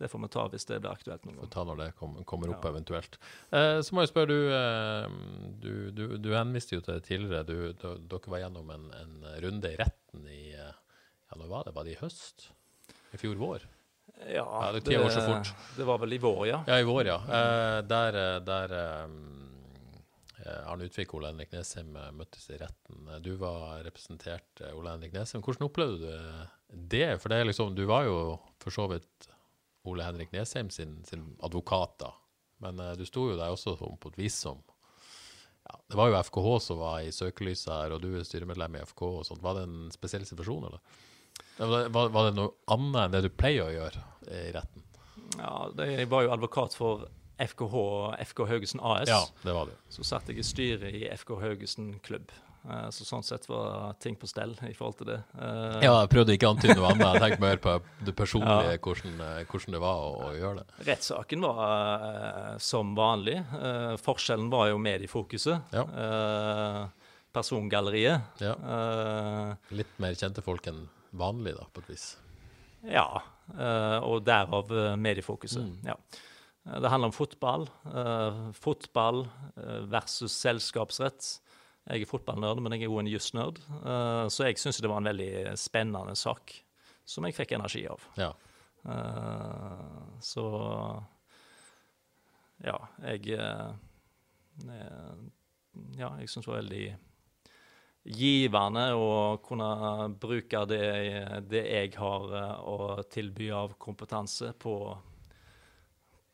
[0.00, 1.44] det får vi ta hvis det blir aktuelt noen gang.
[1.44, 2.70] Får ta når det kom, kommer opp Ja.
[2.72, 3.18] eventuelt.
[3.52, 5.18] Eh, så må jeg spørre, du, eh,
[5.60, 7.44] du, du, du henviste jo til det tidligere.
[7.44, 11.74] Du, du, dere var gjennom en, en runde i retten i Ja, når var det?
[11.76, 12.48] Var det i høst?
[13.14, 13.68] I fjor vår?
[14.28, 15.52] Ja, Ja, det det, går så fort.
[15.76, 16.60] Det var vel i vår, ja.
[16.68, 17.18] Ja, i vår, ja.
[17.24, 23.02] Eh, der eh, der eh, Arne Utvik og Ole Henrik Nesheim eh, møttes i retten.
[23.08, 25.42] Eh, Du var representert eh, Ole Henrik Nesheim.
[25.44, 26.46] Hvordan opplevde du eh,
[26.94, 27.06] det?
[27.22, 28.16] For det liksom, du var jo
[28.62, 29.28] for så vidt
[29.88, 32.12] Ole Henrik Nesheim sin, sin advokat, da.
[32.64, 34.60] Men eh, du sto jo der også på et vis som
[35.68, 38.84] ja, Det var jo FKH som var i søkelyset her, og du er styremedlem i
[38.88, 39.42] FK og sånt.
[39.44, 40.80] Var det en spesiell situasjon, eller?
[41.60, 44.86] Var, var, det noe annet enn det du pleier å gjøre eh, i retten?
[45.38, 47.08] Ja, det, jeg var jo advokat for
[47.40, 47.82] FKH,
[48.30, 49.08] FK Haugesund AS.
[49.08, 49.76] Ja, det var det.
[49.92, 52.32] Så satt jeg i styret i FK Haugesund klubb.
[52.68, 55.18] Eh, så sånn sett var ting på stell i forhold til det.
[55.38, 57.06] Eh, Ja, jeg prøvde ikke å antyde noe annet.
[57.06, 60.86] Jeg tenkte mer på det personlige, hvordan, eh, hvordan det var å, å gjøre det.
[60.90, 63.38] Rettssaken var uh, som vanlig.
[63.54, 65.72] Uh, forskjellen var jo mediefokuset.
[65.72, 65.86] Ja.
[65.88, 68.42] Uh, persongalleriet.
[68.42, 68.56] Ja.
[69.70, 72.08] Litt mer kjente folk enn vanlig, da, på et vis.
[72.86, 73.06] ja.
[73.54, 75.62] eh, og derav eh, mediefokuset.
[75.66, 75.78] Mm.
[75.90, 75.96] Ja.
[76.66, 77.68] Eh, Det handler om fotball.
[77.84, 79.24] Uh, fotball
[79.90, 81.40] versus selskapsrett.
[81.90, 83.58] Jeg er fotballnerd, men jeg er jo en jusnerd.
[83.82, 86.52] Uh, så jeg syns det var en veldig spennende sak
[87.08, 88.04] som jeg fikk energi av.
[88.20, 88.30] Ja.
[88.84, 90.44] Uh, så
[92.64, 92.76] ja,
[93.08, 93.34] jeg
[95.96, 96.84] Ja, jeg syns det var veldig
[98.02, 100.84] givende å kunne bruke det,
[101.50, 104.74] det jeg har eh, å tilby av kompetanse på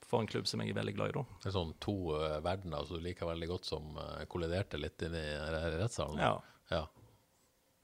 [0.06, 1.22] for en klubb som jeg er veldig glad i, da.
[1.42, 5.02] Det er sånn to uh, verdener som du liker veldig godt, som uh, kolliderte litt
[5.02, 5.24] inn i
[5.80, 6.20] rettssalen.
[6.22, 6.36] Ja,
[6.70, 6.84] ja.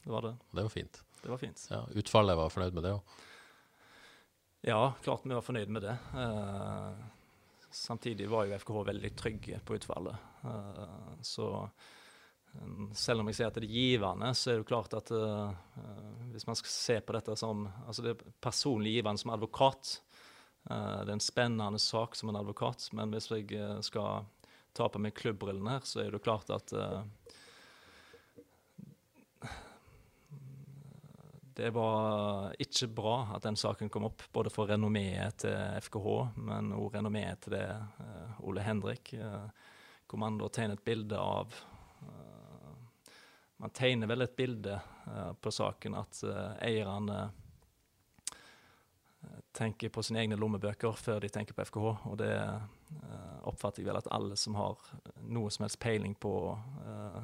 [0.05, 0.31] det var det.
[0.53, 1.01] Det var fint.
[1.19, 1.65] Det var fint.
[1.73, 3.17] Ja, Utfallet var fornøyd med det òg.
[4.71, 5.97] Ja, klart vi var fornøyd med det.
[6.15, 6.95] Uh,
[7.75, 10.31] samtidig var jo FKH veldig trygge på utfallet.
[11.27, 11.51] Så
[12.95, 15.53] selv om jeg sier at det er givende, så er det jo klart at eh,
[16.35, 19.95] hvis man skal se på dette som altså det er personlig givende som advokat
[20.69, 24.29] uh, Det er en spennende sak som en advokat, men hvis jeg eh, skal
[24.77, 26.73] ta på meg klubbbrillene her, så er det jo klart at
[31.53, 36.09] det var ikke bra at den saken kom opp, både for renommeet til FKH,
[36.41, 37.67] men også renommeet til det
[38.49, 39.13] Ole Henrik.
[40.09, 41.53] hvor man da tegner et bilde av
[43.63, 44.75] Man tegner vel et bilde
[45.07, 47.19] eh, på saken at eh, eierne
[48.33, 52.33] eh, tenker på sine egne lommebøker før de tenker på FKH, og det
[53.47, 54.83] oppfatter jeg vel at alle som har
[55.31, 57.23] noe som helst peiling på uh,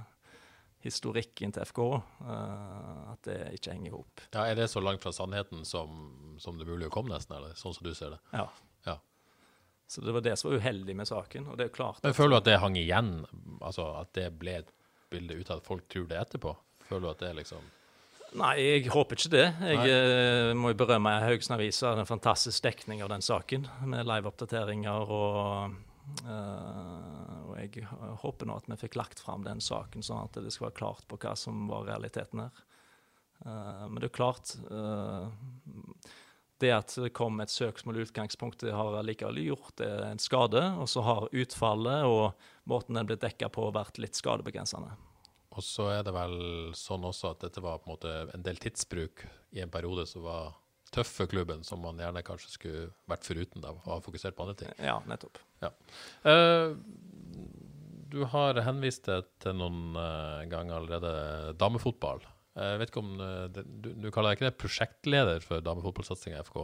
[0.84, 4.22] historikken til FKH, uh, at det ikke henger i hop.
[4.32, 5.90] Ja, er det så langt fra sannheten som,
[6.40, 7.36] som det er mulig å komme, nesten?
[7.36, 8.22] eller sånn som du ser det?
[8.32, 8.46] Ja.
[8.86, 8.96] Ja.
[9.90, 11.50] Så det var det som var uheldig med saken.
[11.50, 13.12] Og det er klart Men Føler du at det hang igjen,
[13.58, 14.72] altså at det ble et
[15.10, 16.54] bilde ut av at folk tror det etterpå?
[16.88, 17.74] Føler du at det er liksom
[18.36, 19.46] Nei, jeg håper ikke det.
[19.64, 20.56] Jeg Nei.
[20.60, 25.78] må jo berømme Haugesund Avis av en fantastisk dekning av den saken, med liveoppdateringer og
[26.24, 27.84] Uh, Og jeg
[28.22, 31.06] håper nå at vi fikk lagt fram den saken, sånn at det skal være klart
[31.10, 32.62] på hva som var realiteten her.
[33.44, 35.28] Uh, men det er klart eh,
[36.58, 40.62] Det at det kom et søksmål i utgangspunktet, har allikevel gjort det en skade.
[40.82, 44.96] Og så har utfallet og måten den ble dekka på, vært litt skadebegrensende.
[45.58, 46.38] Og så er det vel
[46.76, 49.24] sånn også at dette var på en måte en del tidsbruk
[49.56, 50.52] i en periode som var
[50.94, 54.46] tøff for klubben, som man gjerne kanskje skulle vært foruten da, og ha fokusert på
[54.46, 54.70] andre ting.
[54.80, 55.40] Ja, nettopp.
[55.60, 56.74] Eh,
[58.08, 61.12] du har henvist det til noen uh, ganger allerede
[61.60, 62.22] damefotball.
[62.58, 66.40] Jeg vet ikke om eh, det, du, du kaller deg ikke det prosjektleder for damefotballsatsinga
[66.40, 66.58] i FK?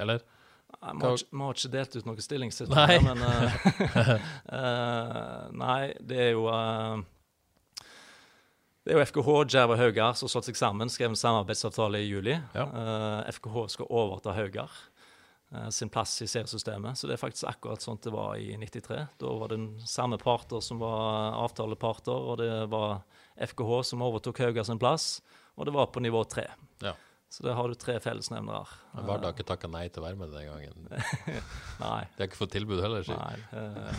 [0.00, 0.22] Eller?
[0.70, 2.98] Jeg må, ikke- må ikke delt ut noen stillingstid, Nei.
[3.02, 4.12] men uh,
[4.54, 7.00] uh, Nei, det er jo uh,
[8.84, 12.00] Det er jo FKH, Djerv og Haugar som har slått seg sammen, skrev en samarbeidsavtale
[12.00, 12.36] i juli.
[12.56, 12.64] Ja.
[12.64, 14.70] Eh, FKH skal overta Haugar
[15.52, 19.02] eh, sin plass i seriesystemet, så det er faktisk akkurat sånn det var i 93.
[19.20, 23.02] Da var det den samme parter som var avtaleparter, og det var
[23.52, 25.18] FKH som overtok Haugar sin plass,
[25.56, 26.46] og det var på nivå tre.
[26.84, 26.94] Ja.
[27.30, 28.66] Så da har du tre fellesnevnere.
[28.96, 30.88] Men Vard har ikke takka nei til å være med den gangen.
[31.84, 32.00] Nei.
[32.16, 33.14] De har ikke fått tilbud heller, si.
[33.14, 33.36] Nei.
[33.54, 33.92] Uh,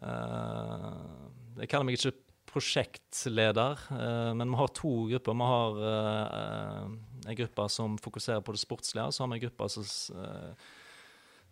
[0.00, 2.14] uh, jeg kaller meg ikke
[2.48, 5.36] prosjektleder, uh, men vi har to grupper.
[5.42, 6.88] Vi har uh,
[7.26, 9.86] en gruppe som fokuserer på det sportslige, og så har vi en gruppe som
[10.20, 10.70] eh,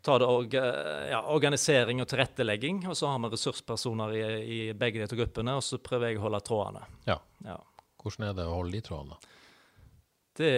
[0.02, 0.62] tar det orga,
[1.10, 2.82] ja, organisering og tilrettelegging.
[2.90, 6.20] Og så har vi ressurspersoner i, i begge de to gruppene, og så prøver jeg
[6.20, 6.84] å holde trådene.
[7.08, 7.18] Ja.
[7.46, 7.58] Ja.
[8.02, 9.18] Hvordan er det å holde de trådene?
[10.38, 10.52] Det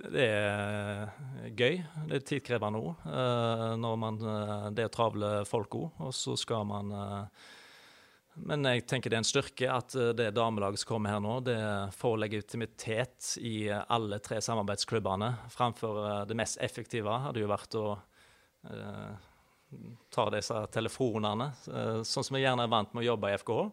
[0.00, 1.82] det er gøy.
[2.08, 3.02] Det er tidkrevende òg.
[3.78, 5.90] når man eh, Det er travle folk òg.
[6.06, 7.50] Og så skal man eh,
[8.48, 11.40] Men jeg tenker det er en styrke at eh, det damelaget som kommer her nå,
[11.44, 11.58] det
[11.98, 15.34] får legitimitet i eh, alle tre samarbeidsklubbene.
[15.52, 19.28] Framfor eh, det mest effektive hadde jo vært å eh,
[20.12, 23.68] ta disse telefonene, eh, sånn som vi gjerne er vant med å jobbe i FKH.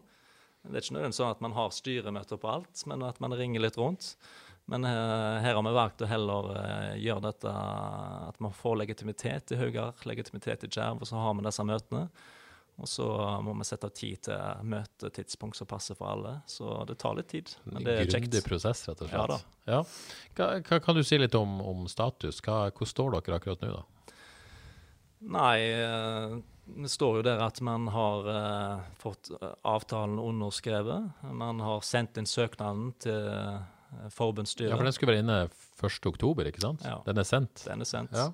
[0.62, 3.64] Det er ikke nødvendigvis sånn at man har styremøter på alt, men at man ringer
[3.64, 4.12] litt rundt.
[4.70, 9.54] Men uh, her har vi valgt å heller uh, gjøre dette at man får legitimitet
[9.54, 12.04] i Haugar, legitimitet i Jerv, og så har vi disse møtene.
[12.80, 13.06] Og så
[13.44, 16.38] må vi sette av tid til møtetidspunkt som passer for alle.
[16.48, 18.30] Så det tar litt tid, men det er kjekt.
[18.30, 19.34] Grundig prosess, rett og Ja slett.
[19.34, 19.72] da.
[19.74, 19.80] Ja.
[20.38, 22.40] Hva, hva, kan du si litt om, om status?
[22.46, 23.82] Hva, hvor står dere akkurat nå, da?
[25.20, 31.24] Nei, eh, det står jo der at man har eh, fått eh, avtalen underskrevet.
[31.36, 33.26] Man har sendt inn søknaden til
[34.14, 34.70] forbundsstyret.
[34.70, 36.06] Ja, for den skulle være inne 1.
[36.06, 36.84] oktober, ikke sant?
[36.86, 37.00] Ja.
[37.04, 37.64] Den er sendt.
[37.66, 38.14] Den er sendt.
[38.14, 38.30] Ja.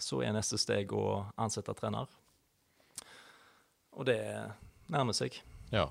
[0.00, 2.08] Så er neste steg å ansette trener.
[3.92, 4.16] Og det
[4.88, 5.36] nærmer seg.
[5.74, 5.90] Ja.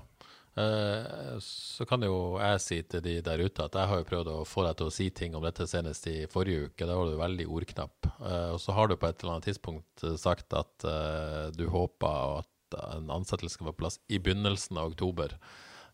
[0.58, 4.30] Eh, så kan jo jeg si til de der ute at jeg har jo prøvd
[4.32, 6.88] å få deg til å si ting om dette senest i forrige uke.
[6.88, 8.10] Da var du veldig ordknapp.
[8.18, 10.88] Eh, og så har du på et eller annet tidspunkt eh, sagt at
[11.54, 15.32] du håper at en ansettelse skal være på plass i begynnelsen av oktober.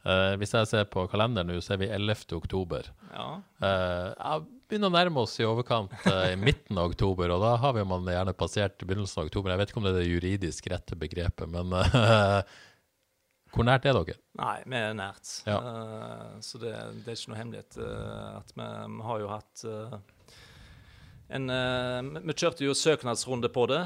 [0.04, 2.34] Hvis jeg ser på kalenderen nå, så er vi 11.
[2.36, 2.90] oktober.
[3.08, 3.28] Ja.
[3.62, 7.86] Jeg begynner å nærme oss i overkant i midten av oktober, og da har vi
[7.88, 9.54] man gjerne passert begynnelsen av oktober.
[9.54, 11.72] Jeg vet ikke om det er det juridisk rette begrepet, men
[13.54, 14.18] hvor nært er dere?
[14.40, 15.30] Nei, vi er nært.
[15.46, 15.58] Ja.
[15.62, 16.72] Uh, så det,
[17.04, 17.78] det er ikke noe hemmelighet.
[17.78, 19.96] uh, at vi, vi har jo hatt uh,
[21.34, 21.48] en
[22.20, 23.80] vi- kjørte jo søknadsrunde på det.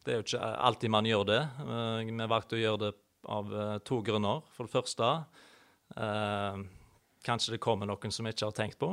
[0.00, 1.40] Det er jo ikke alltid man gjør det.
[2.08, 2.92] Vi valgte å gjøre det
[3.30, 3.50] av
[3.84, 4.40] to grunner.
[4.56, 5.10] For det første
[7.20, 8.88] Kanskje det kommer noen som vi ikke har tenkt på.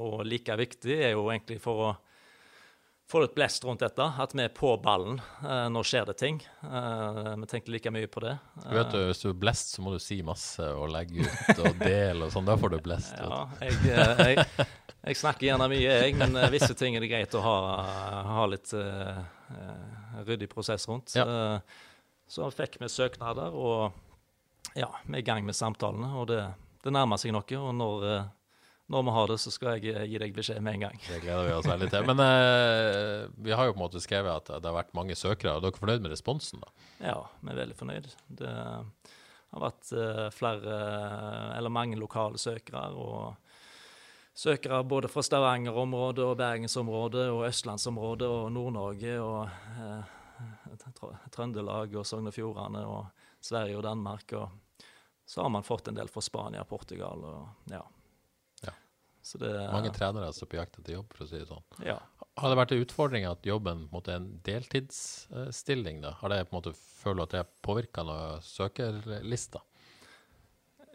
[0.00, 1.90] Og like viktig er jo egentlig for å
[3.10, 5.18] få litt blest rundt dette, at vi er på ballen.
[5.42, 6.38] Eh, nå skjer det ting.
[6.62, 8.36] Eh, vi tenkte like mye på det.
[8.62, 11.62] Du vet, du, Hvis du er blest, så må du si masse og legge ut
[11.64, 12.46] og dele og sånn.
[12.46, 13.16] Da får du blest.
[13.18, 14.68] Ja, jeg, eh, jeg,
[15.10, 17.56] jeg snakker gjerne mye, jeg, men eh, visse ting er det greit å ha,
[18.30, 19.22] ha litt eh,
[19.56, 21.16] eh, ryddig prosess rundt.
[21.18, 21.26] Ja.
[21.26, 21.86] Eh,
[22.30, 23.90] så fikk vi søknader, og
[24.78, 26.12] ja, vi er i gang med samtalene.
[26.20, 26.44] Og det,
[26.84, 27.58] det nærmer seg noe.
[27.58, 28.28] Og når, eh,
[28.90, 31.02] når vi har det, så skal jeg eh, gi deg beskjed med en gang.
[31.06, 32.06] Det gleder vi oss veldig til.
[32.10, 35.56] Men eh, vi har jo på en måte skrevet at det har vært mange søkere.
[35.56, 36.64] og Dere er fornøyd med responsen?
[36.64, 36.88] da?
[37.12, 38.10] Ja, vi er veldig fornøyd.
[38.40, 40.80] Det har vært eh, flere,
[41.58, 42.88] eller mange lokale søkere.
[42.98, 43.36] og
[44.40, 50.18] Søkere både fra Stavanger-området og Bergensområdet og Østlandsområdet og Nord-Norge og eh,
[51.34, 54.34] Trøndelag og Sogn og Fjordane og Sverige og Danmark.
[54.38, 54.86] Og
[55.28, 57.22] så har man fått en del fra Spania og Portugal.
[57.22, 57.82] og ja.
[59.20, 61.66] Det, Mange trenere er på jakt etter jobb, for å si det sånn.
[61.84, 62.00] ja.
[62.40, 65.98] Har det vært en utfordring at jobben på en måte er en deltidsstilling?
[66.00, 66.14] da?
[66.22, 69.60] Har det på en måte følt at det påvirker noen søkerlister?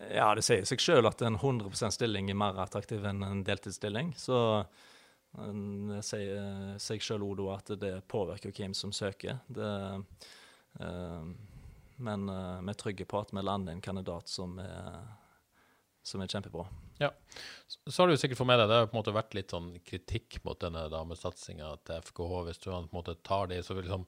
[0.09, 4.13] Ja, det sier seg sjøl at en 100% stilling er mer attraktiv enn en deltidsstilling.
[4.17, 4.37] Så
[5.35, 9.43] det sier seg sjøl Odo at det påvirker hvem som søker.
[9.47, 9.71] Det,
[10.79, 11.29] eh,
[12.07, 14.99] men eh, vi er trygge på at vi lander en kandidat som er,
[16.03, 16.67] som er kjempebra.
[17.01, 17.11] Ja.
[17.67, 19.73] Så har du sikkert fått med deg, det har på en måte vært litt sånn
[19.85, 22.37] kritikk mot denne damesatsinga til FKH.
[22.47, 24.07] Hvis du på en måte tar det, så vil liksom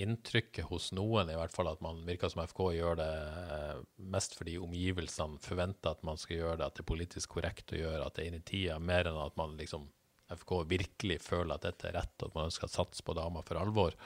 [0.00, 3.80] inntrykket hos noen i hvert fall at man virker som FK gjør det eh,
[4.12, 7.80] mest fordi omgivelsene forventer at man skal gjøre det, at det er politisk korrekt å
[7.80, 9.90] gjøre, at det er inn i tida, mer enn at man liksom
[10.30, 13.44] FK virkelig føler at dette er rett, og at man ønsker å satse på damer
[13.46, 13.96] for alvor.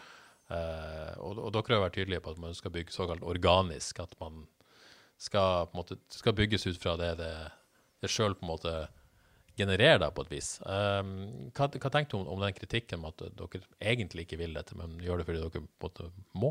[0.52, 4.00] Eh, og, og dere har vært tydelige på at man ønsker å bygge såkalt organisk,
[4.02, 4.46] at man
[5.20, 7.32] skal, på en måte, skal bygges ut fra det det,
[8.04, 8.74] det sjøl på en måte
[9.58, 10.48] genererer deg på et vis.
[10.66, 14.56] Um, hva, hva tenkte du om, om den kritikken om at dere egentlig ikke vil
[14.56, 16.10] dette, men gjør det fordi dere på en måte
[16.42, 16.50] må?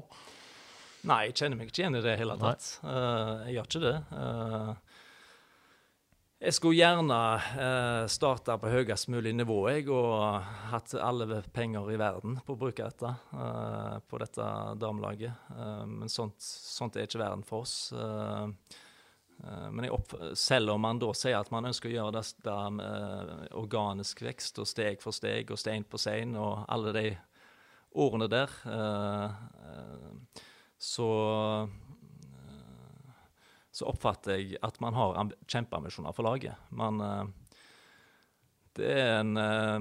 [1.04, 2.70] Nei, jeg kjenner meg ikke igjen i det hele tatt.
[2.80, 3.98] Uh, jeg gjør ikke det.
[4.16, 5.02] Uh,
[6.44, 7.18] jeg skulle gjerne
[7.56, 10.44] uh, starta på høyest mulig nivå jeg, og
[10.74, 14.48] hatt alle penger i verden på å bruke dette eh, på dette
[14.82, 15.46] damelaget.
[15.56, 17.78] Eh, men sånt, sånt er ikke verden for oss.
[17.96, 18.83] Eh, eh,
[19.44, 23.50] men jeg opp, selv om man da sier at man ønsker å gjøre dette med
[23.60, 27.06] organisk vekst og steg for steg og stein på stein og alle de
[28.00, 29.26] ordene der, eh,
[29.68, 30.44] eh,
[30.80, 31.10] så
[33.74, 36.54] så oppfatter jeg at man har amb- kjempeambisjoner for laget.
[36.70, 37.24] Man, eh,
[38.78, 39.80] det, er en, eh,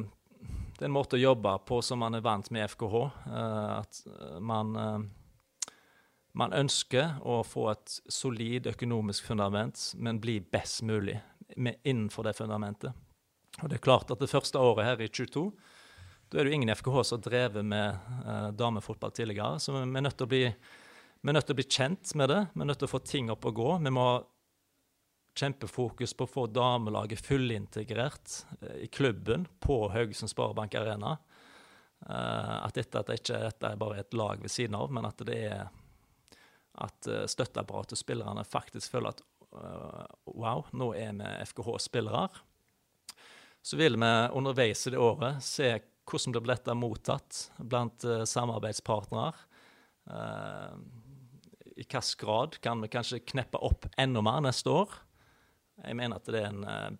[0.78, 3.02] det er en måte å jobbe på som man er vant med i FKH.
[3.26, 4.98] eh, At eh, man, eh,
[6.38, 11.18] man ønsker å få et solid økonomisk fundament, men bli best mulig
[11.56, 12.96] innenfor det fundamentet.
[13.60, 15.50] Og det er klart at det første året her i 22
[16.32, 19.82] da er det jo ingen FKH som har drevet med eh, damefotball tidligere, så vi
[19.84, 20.46] er nødt til å bli
[21.22, 22.98] vi er nødt til å bli kjent med det, vi er nødt til å få
[23.06, 23.66] ting opp og gå.
[23.84, 24.14] Vi må ha
[25.38, 31.12] kjempefokus på å få damelaget fullintegrert eh, i klubben på Haugesund Sparebank Arena.
[32.08, 35.06] Eh, at dette at det ikke dette er bare et lag ved siden av, men
[35.06, 35.68] at det er
[36.80, 42.28] at eh, støtteapparatet og spillerne faktisk føler at eh, wow, nå er vi FKH-spillere.
[43.62, 45.74] Så vil vi underveis i det året se
[46.08, 49.48] hvordan det blir dette mottatt blant eh, samarbeidspartnere.
[50.02, 54.96] I hvilken grad kan vi kanskje kneppe opp enda mer neste år?
[55.78, 56.98] Jeg mener at det er den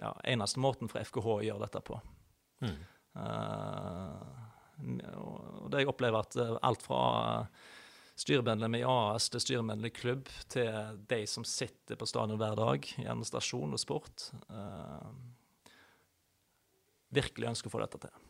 [0.00, 2.00] ja, eneste måten for FKH å gjøre dette på.
[2.66, 2.80] Mm.
[3.14, 4.18] Uh,
[5.14, 6.34] og det jeg opplever at
[6.66, 7.04] alt fra
[8.18, 12.86] styremedlem i AS til styremedlem i klubb, til de som sitter på stadion hver dag
[13.02, 15.10] i administrasjon og sport, eh,
[17.14, 18.22] virkelig ønsker å få dette til.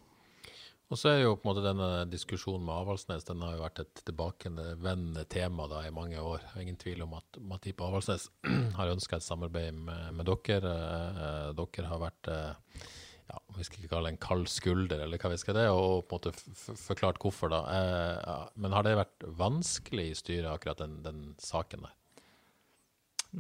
[0.92, 3.80] Og så er jo på en måte denne diskusjonen med Avaldsnes den har jo vært
[3.82, 6.44] et tilbakevendende tema da i mange år.
[6.60, 8.28] Ingen tvil om at Matip Avaldsnes
[8.78, 10.74] har ønska et samarbeid med, med dere.
[10.74, 12.84] Eh, dere har vært eh,
[13.34, 16.04] ja, vi skal ikke kalle det en kald skulder, eller hva vi skal det, og
[16.06, 17.62] på en måte forklart hvorfor, da.
[17.74, 18.36] Eh, ja.
[18.62, 21.96] Men har det vært vanskelig i styret, akkurat den, den, saken der?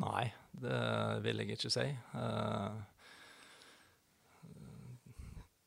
[0.02, 0.24] Nei,
[0.58, 0.80] det
[1.22, 1.86] vil jeg ikke si.
[1.94, 2.82] Eh,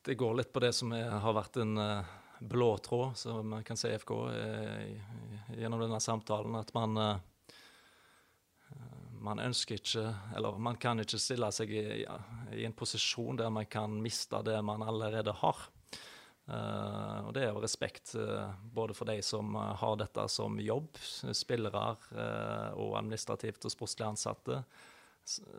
[0.08, 3.64] det går litt på det som er, har vært en eh, blå tråd, som man
[3.68, 6.54] kan si FK, uh, gjennom denne samtalen.
[6.60, 7.24] At man uh,
[9.24, 10.04] man ønsker ikke,
[10.36, 12.04] eller man kan ikke stille seg i,
[12.56, 15.68] i en posisjon der man kan miste det man allerede har.
[16.48, 20.56] Uh, og Det er jo respekt uh, både for de som uh, har dette som
[20.64, 20.96] jobb,
[21.36, 21.88] spillere
[22.80, 24.62] og administrativt og sportslig ansatte,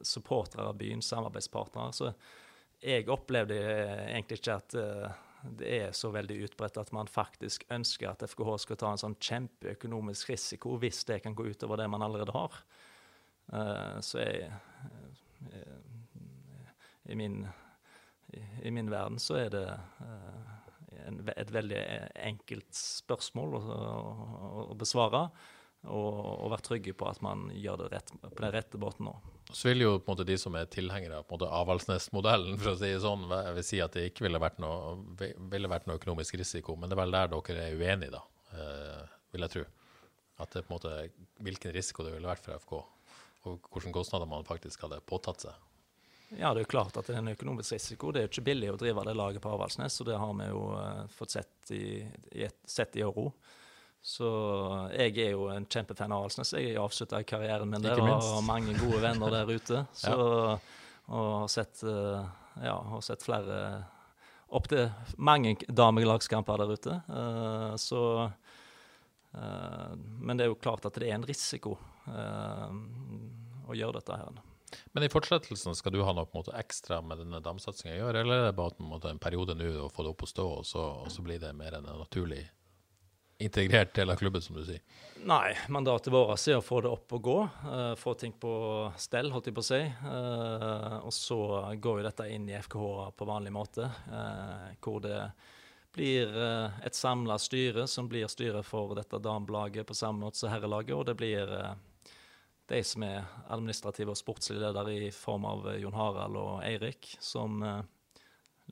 [0.01, 1.93] supportere av byen, samarbeidspartnere.
[1.93, 2.13] Så
[2.81, 4.77] jeg opplevde egentlig ikke at
[5.59, 9.19] det er så veldig utbredt at man faktisk ønsker at FKH skal ta en sånn
[9.21, 12.57] kjempeøkonomisk risiko hvis det kan gå utover det man allerede har.
[13.49, 14.49] Uh, så jeg,
[15.49, 15.77] uh,
[17.09, 17.41] i, min,
[18.33, 19.65] i, i, min, verden så er det
[20.03, 20.57] uh,
[21.07, 21.79] en, et veldig
[22.29, 25.29] enkelt spørsmål å, å, å besvare.
[25.87, 29.13] Og, og, være trygge på at man gjør det rett, på den rette båten nå.
[29.55, 32.91] Så vil jo på en måte de som er tilhengere av Avaldsnes-modellen, for å si
[33.01, 34.99] sånn, vil si at det ikke ville vært, noe,
[35.49, 36.75] ville vært noe økonomisk risiko.
[36.77, 38.25] Men det er vel der dere er uenige, da,
[39.33, 39.65] vil jeg tro.
[40.43, 40.97] At det på en måte,
[41.47, 42.75] hvilken risiko det ville vært for FK
[43.47, 45.67] og hvilke kostnader man faktisk hadde påtatt seg.
[46.37, 48.11] Ja, det er jo klart at det er en økonomisk risiko.
[48.13, 50.49] Det er jo ikke billig å drive det laget på Avaldsnes, og det har vi
[50.51, 53.31] jo uh, fått sett i, i, et, sett i Euro.
[54.05, 54.29] Så
[54.93, 56.53] jeg er jo en kjempefan av Avaldsnes.
[56.61, 59.87] Jeg avslutta karrieren min der og har mange gode venner der ute.
[60.03, 60.59] Så, ja.
[61.09, 62.27] Og har sett, uh,
[62.61, 63.63] ja, har sett flere
[64.49, 64.87] Opptil
[65.21, 66.95] mange damelagskamper der ute.
[67.09, 67.99] Uh, så
[69.33, 71.75] Men det er jo klart at det er en risiko
[72.09, 74.39] å gjøre dette her.
[74.93, 77.99] Men i fortsettelsen, skal du ha noe på en måte ekstra med denne damsatsinga å
[77.99, 80.31] gjøre, eller er det bare en, måte, en periode nå å få det opp å
[80.31, 82.43] stå, og så, og så blir det mer enn en naturlig
[83.39, 84.83] integrert del av klubben, som du sier?
[85.29, 87.37] Nei, mandatet vårt er å få det opp og gå.
[87.63, 88.51] Uh, få ting på
[88.99, 89.81] stell, holdt jeg på å si.
[90.03, 91.39] Uh, og så
[91.79, 95.21] går jo dette inn i FKH på vanlig måte, uh, hvor det
[95.99, 96.33] blir
[96.87, 101.05] et samla styre som blir styret for dette damelaget på samme måte som herrelaget, og
[101.11, 101.53] det blir
[102.69, 107.15] de som er administrative og sportslige ledere i form av eh, Jon Harald og Eirik,
[107.25, 107.81] som eh,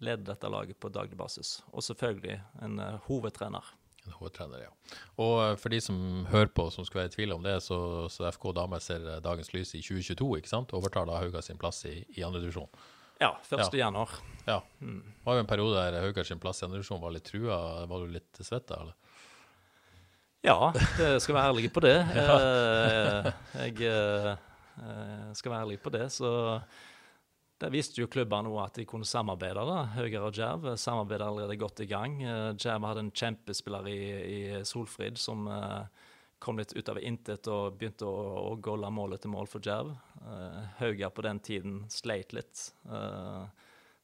[0.04, 1.60] leder dette laget på daglig basis.
[1.72, 3.70] Og selvfølgelig en hovedtrener.
[4.04, 4.98] En hovedtrener, ja.
[5.22, 7.78] Og for de som hører på, som skulle være i tvil om det, så,
[8.12, 10.76] så FK damer ser dagens lys i 2022, ikke sant?
[10.76, 12.68] Overtar da Hauga sin plass i, i andredivisjon.
[13.18, 13.58] Ja, 1.
[13.58, 13.68] Ja.
[13.72, 14.10] januar.
[14.46, 14.62] Ja.
[14.80, 15.02] Mm.
[15.02, 17.86] Det var jo en periode der Haugars plass i andredivisjon var litt trua.
[17.86, 18.94] Var du litt svetta, eller?
[20.46, 21.96] Ja, jeg skal være ærlig på det.
[22.18, 23.32] ja.
[23.64, 26.04] jeg eh, skal være ærlig på det.
[26.14, 26.30] Så
[27.58, 29.64] der viste jo klubbene nå at de kunne samarbeide.
[29.66, 29.80] da.
[29.96, 32.20] Høyre og Jerv samarbeider allerede godt i gang.
[32.22, 34.00] Eh, Jerv hadde en kjempespiller i,
[34.36, 35.48] i Solfrid som
[36.38, 39.94] kom litt ut av intet og begynte å, å golle målet til mål for Jerv.
[40.78, 42.66] Hauger på den tiden sleit litt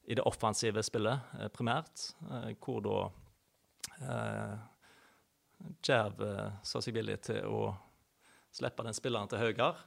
[0.03, 2.09] i det offensive spillet, primært,
[2.63, 2.97] hvor da
[5.83, 7.65] Djerv eh, sa seg villig til å
[8.53, 9.79] slippe den spilleren til Høygar.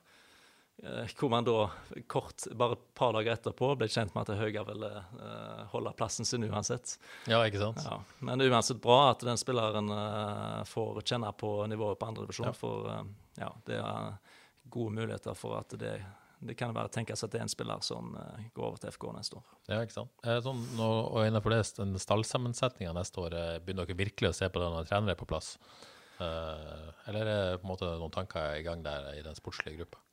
[0.83, 1.71] Eh, hvor man da
[2.07, 6.29] kort, bare et par dager etterpå, ble kjent med at Høygar ville uh, holde plassen
[6.29, 6.99] sin uansett.
[7.31, 7.81] Ja, ikke sant?
[7.87, 7.97] Ja.
[8.21, 12.51] Men det er uansett bra at den spilleren uh, får kjenne på nivået på andredivisjon.
[12.53, 12.55] Ja.
[12.57, 13.01] For uh,
[13.41, 14.37] ja, det er
[14.69, 15.97] gode muligheter for at det
[16.47, 18.11] det kan være tenkes at det er en spiller som
[18.55, 19.47] går over til FK neste år.
[19.71, 20.11] Ja, ikke sant.
[20.21, 24.61] Eh, sånn, og innenfor det, den stallsammensetninga neste år, begynner dere virkelig å se på
[24.61, 25.55] det når trenere er på plass?
[26.21, 30.05] Eller er det på en måte noen tanker i gang der i den sportslige gruppa?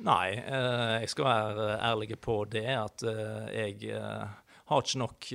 [0.00, 5.26] Nei, uh, jeg skal være ærlig på det at uh, jeg har ikke nok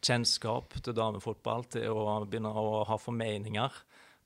[0.00, 3.76] kjennskap til damefotball til å begynne å ha formeninger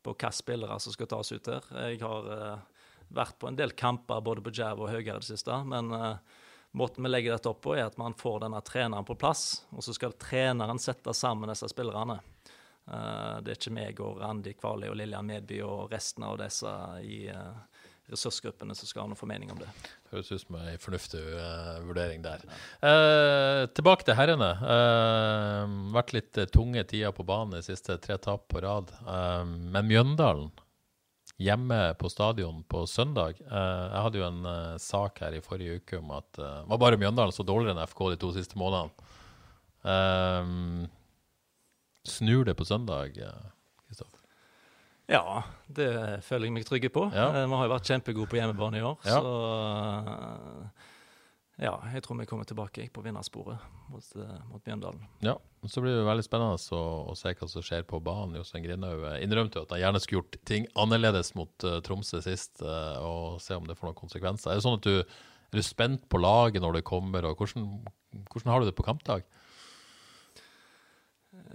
[0.04, 1.66] på hvilke spillere som skal tas ut der.
[1.90, 2.62] Jeg har
[3.14, 5.56] vært på en del kamper både på Jav og høyere det siste.
[5.66, 5.90] Men
[6.78, 9.64] måten vi legger dette opp på, er at man får denne treneren på plass.
[9.74, 12.20] Og så skal treneren sette sammen disse spillerne.
[12.84, 16.70] Det er ikke meg og Randi Kvali og Lillian Medby og resten av disse
[17.02, 17.73] i, uh,
[18.12, 19.68] ressursgruppene som skal ha noen formening om det.
[20.12, 22.44] Høres ut som en fornuftig uh, vurdering der.
[22.82, 24.50] Uh, tilbake til herrene.
[24.60, 28.92] Uh, vært litt tunge tider på banen de siste tre tap på rad.
[29.72, 30.50] men Mjøndalen,
[31.40, 34.44] hjemme på stadion på søndag Jeg hadde jo en
[34.78, 38.04] sak her i forrige uke om at det var bare Mjøndalen så dårligere enn FK
[38.12, 38.94] de to siste månedene.
[42.06, 43.18] snur det på søndag?
[43.18, 43.53] Kristoffer?
[45.14, 45.90] Ja, det
[46.26, 47.06] føler jeg meg trygge på.
[47.14, 47.30] Ja.
[47.30, 48.98] Eh, vi har jo vært kjempegode på hjemmebane i år.
[49.06, 49.20] Ja.
[49.22, 49.34] Så
[50.10, 50.84] eh,
[51.64, 53.62] ja, jeg tror vi kommer tilbake på vinnersporet
[53.92, 55.04] mot, eh, mot Mjøndalen.
[55.22, 55.36] Ja,
[55.70, 58.40] så blir det veldig spennende å, å se hva som skjer på banen.
[58.40, 62.58] Jostein Grindhaug innrømte jo at han gjerne skulle gjort ting annerledes mot uh, Tromsø sist,
[62.64, 64.50] uh, og se om det får noen konsekvenser.
[64.50, 64.98] Er det sånn at du
[65.54, 67.68] er du spent på laget når det kommer, og hvordan,
[68.32, 69.22] hvordan har du det på kampdag?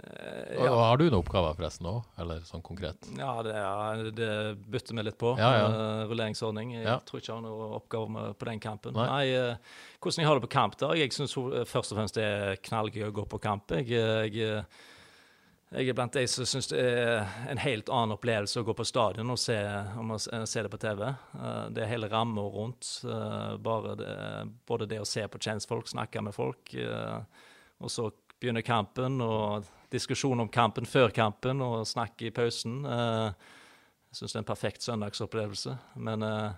[0.00, 3.08] Eh, Og, og har du noen oppgaver forresten òg, eller sånn konkret?
[3.18, 4.28] Ja, det, er, det
[4.72, 5.34] bytter vi litt på.
[5.38, 5.66] Ja, ja.
[5.70, 6.72] Uh, rulleringsordning.
[6.78, 6.98] Jeg Ja.
[7.04, 8.94] tror ikke jeg har noen oppgaver på den kampen.
[8.96, 9.08] Nei.
[9.10, 10.94] Nei, uh, hvordan jeg har det på kamp da?
[10.96, 13.70] Jeg syns først og fremst det er knallgøy å gå på kamp.
[13.76, 14.64] Jeg, jeg,
[15.70, 18.86] jeg er blant de som syns det er en helt annen opplevelse å gå på
[18.88, 19.58] stadion og se,
[20.00, 21.04] om å se det på TV.
[21.70, 22.88] Det er hele ramma rundt.
[23.04, 24.16] det,
[24.66, 26.74] både det å se på kjentfolk, snakke med folk,
[27.80, 28.08] og så
[28.40, 32.80] begynner kampen, og diskusjon om kampen før kampen, og snakk i pausen.
[32.86, 33.32] Eh,
[34.10, 35.74] Jeg syns det er en perfekt søndagsopplevelse.
[36.02, 36.52] Men eh,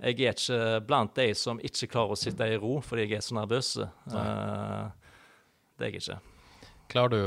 [0.00, 3.26] jeg er ikke blant de som ikke klarer å sitte i ro fordi jeg er
[3.26, 3.74] så nervøs.
[3.82, 4.86] Eh,
[5.76, 6.20] Det er jeg ikke.
[6.88, 7.20] Klarer du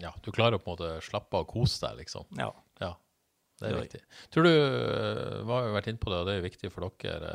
[0.00, 2.24] Ja, du klarer å på en måte slappe av og kose deg, liksom?
[2.38, 2.50] Ja.
[2.80, 2.94] Ja,
[3.60, 4.00] det er viktig.
[4.32, 4.50] Tror du,
[5.44, 7.32] vi har jo vært inne på det, og det er viktig for dere,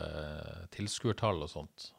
[0.73, 1.91] tilskuertall og sånt.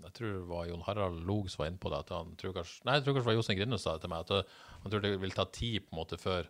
[0.00, 2.00] Eh, jeg tror det var Jon Harald Log som var inne på det.
[2.04, 4.10] at han tror kanskje, Nei, jeg tror kanskje det var Jostein Grinde sa det til
[4.10, 4.20] meg.
[4.20, 4.44] at det,
[4.82, 6.48] Han tror det vil ta tid på en måte før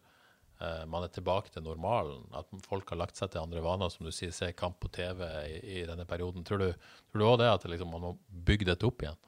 [0.60, 2.26] eh, man er tilbake til normalen.
[2.32, 5.24] At folk har lagt seg til andre vaner, som du sier, se kamp på TV
[5.46, 6.44] i, i denne perioden.
[6.44, 9.18] Tror du òg det, at det liksom, man må bygge dette opp igjen?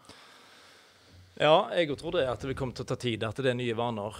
[1.41, 3.77] Ja, jeg tror det at det kommer til å ta tid, at det er nye
[3.77, 4.17] vaner.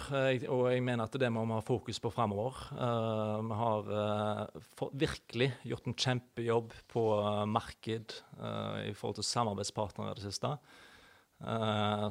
[0.49, 2.57] Og jeg mener at det må vi ha fokus på fremover.
[2.73, 10.15] Eh, vi har eh, virkelig gjort en kjempejobb på eh, marked i forhold til samarbeidspartnere
[10.15, 10.55] i det siste.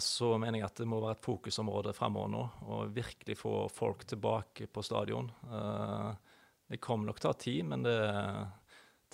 [0.05, 4.05] Så mener jeg at det må være et fokusområde fremover nå, og virkelig få folk
[4.11, 5.31] tilbake på stadion.
[6.69, 7.97] Det kommer nok til å ta tid, men det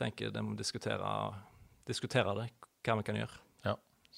[0.00, 1.12] tenker det må diskutere,
[1.86, 2.48] diskutere det,
[2.82, 3.47] hva vi kan gjøre.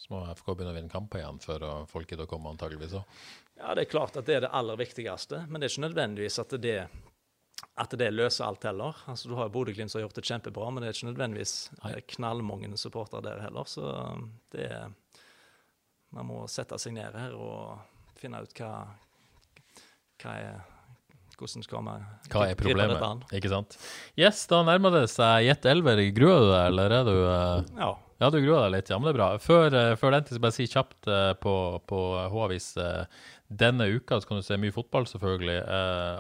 [0.01, 2.97] Så må FK begynne å vinne kamper igjen før folket folk gidder å komme, antageligvis
[2.97, 3.21] òg.
[3.61, 6.41] Ja, det er klart at det er det aller viktigste, men det er ikke nødvendigvis
[6.41, 6.79] at det,
[7.85, 8.97] at det løser alt heller.
[9.13, 11.55] Altså, du har Bodø-Glimt som har gjort det kjempebra, men det er ikke nødvendigvis
[12.17, 13.69] knallmange supportere der heller.
[13.69, 13.93] Så
[14.57, 14.91] det er
[16.11, 18.73] Man må sette seg ned her og finne ut hva,
[20.19, 20.61] hva er
[21.41, 23.23] Hvordan skal man Hva er problemet?
[23.33, 23.77] Ikke sant?
[24.19, 26.03] Yes, da nærmer det seg Jet Elver.
[26.13, 27.95] Gruer du deg, eller er du uh, Ja.
[28.21, 28.91] Ja, du gruer deg litt.
[28.93, 29.29] Ja, men det er bra.
[29.41, 31.53] Før, eh, før den tid skal jeg bare si kjapt eh, på,
[31.89, 35.57] på H-avis eh, denne uka så kan du se mye fotball, selvfølgelig.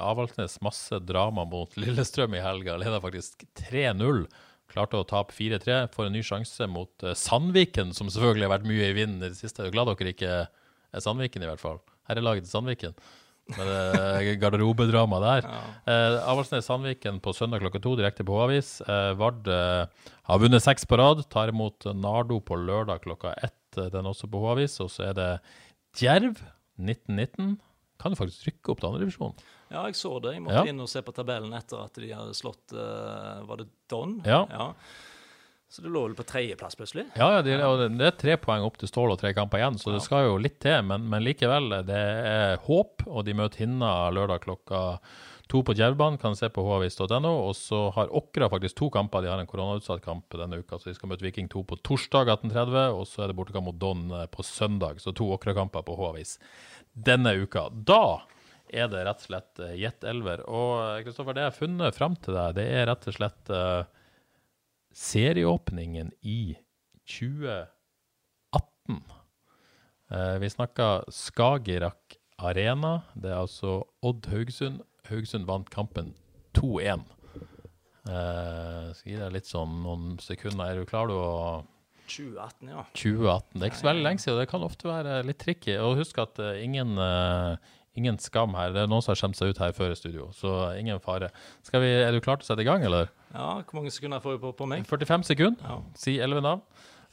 [0.02, 2.78] Avaldsnes masse drama mot Lillestrøm i helga.
[2.80, 4.24] Leder faktisk 3-0.
[4.72, 5.76] Klarte å tape 4-3.
[5.92, 9.38] Får en ny sjanse mot Sandviken, som selvfølgelig har vært mye i vinden i det
[9.38, 9.62] siste.
[9.62, 11.78] Jeg er glad dere ikke er Sandviken, i hvert fall.
[12.10, 12.98] Herrelaget til Sandviken.
[13.56, 15.48] Med det garderobedramaet der.
[15.90, 18.80] Eh, Avaldsnes-Sandviken på søndag klokka to, direkte på H-avis.
[18.86, 19.86] Eh, Vard eh,
[20.30, 21.24] har vunnet seks på rad.
[21.32, 23.56] Tar imot Nardo på lørdag klokka ett.
[23.78, 24.78] eh, Den også på H-avis.
[24.84, 25.30] Og så er det
[26.00, 26.38] Djerv
[26.78, 27.58] 1919.
[28.00, 29.34] Kan jo faktisk rykke opp til andredivisjon.
[29.70, 30.32] ja, jeg så det.
[30.34, 30.70] Jeg måtte Ja.
[30.72, 34.20] inn og se på tabellen etter at de hadde slått eh, Var det Don?
[34.24, 34.46] Ja.
[34.48, 34.72] Ja.
[35.70, 37.04] Så det lå vel på tredjeplass plutselig?
[37.14, 39.92] Ja, ja det, det- er tre poeng opp til Stål og tre kamper igjen, så
[39.94, 40.80] det skal jo litt til.
[40.82, 44.80] Men, men likevel, det er håp, og de møter Hinna lørdag klokka
[45.50, 46.18] to på Djervbanen.
[46.18, 47.30] Kan se på havis.no.
[47.46, 49.22] Og så har Åkra faktisk to kamper.
[49.22, 52.32] De har en koronautsatt kamp denne uka, så de skal møte Viking 2 på torsdag
[52.34, 52.98] 18.30.
[52.98, 56.34] Og så er det bortekamp mot Don eh, på søndag, så to Åkra-kamper på H-avis
[56.98, 57.68] denne uka.
[57.70, 58.02] Da
[58.70, 60.42] er det rett og slett eh, Jet Elver.
[60.50, 63.54] Og eh, Kristoffer, det jeg har funnet fram til deg, det er rett og slett
[64.94, 66.56] serieåpningen i
[67.06, 67.68] 2018.
[70.10, 73.02] Eh, vi snakka Skagerrak Arena.
[73.14, 74.82] Det er altså Odd Haugesund.
[75.10, 76.14] Haugesund vant kampen
[76.58, 77.04] 2-1.
[78.10, 80.72] Eh, skal gi deg litt sånn noen sekunder.
[80.72, 81.14] Er du klar, du?
[81.14, 81.62] å
[82.10, 82.84] 2018, ja.
[82.94, 83.54] 2018.
[83.54, 85.76] Det er ikke så veldig lenge siden, det kan ofte være litt tricky.
[85.78, 88.70] Og husk at uh, ingen, eh, ingen skam her.
[88.74, 91.30] Det er noen som har skjemt seg ut her før i studio, så ingen fare.
[91.72, 93.10] Vi, er du klar til å sette i gang, eller?
[93.34, 93.48] ja.
[93.64, 94.86] Hvor mange sekunder får vi på, på meg?
[94.88, 95.64] 45 sekunder.
[95.66, 95.80] Ja.
[95.98, 96.62] Si 11 navn.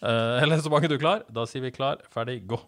[0.02, 1.24] Eh, eller så mange du er klar.
[1.34, 2.60] Da sier vi klar, ferdig, gå.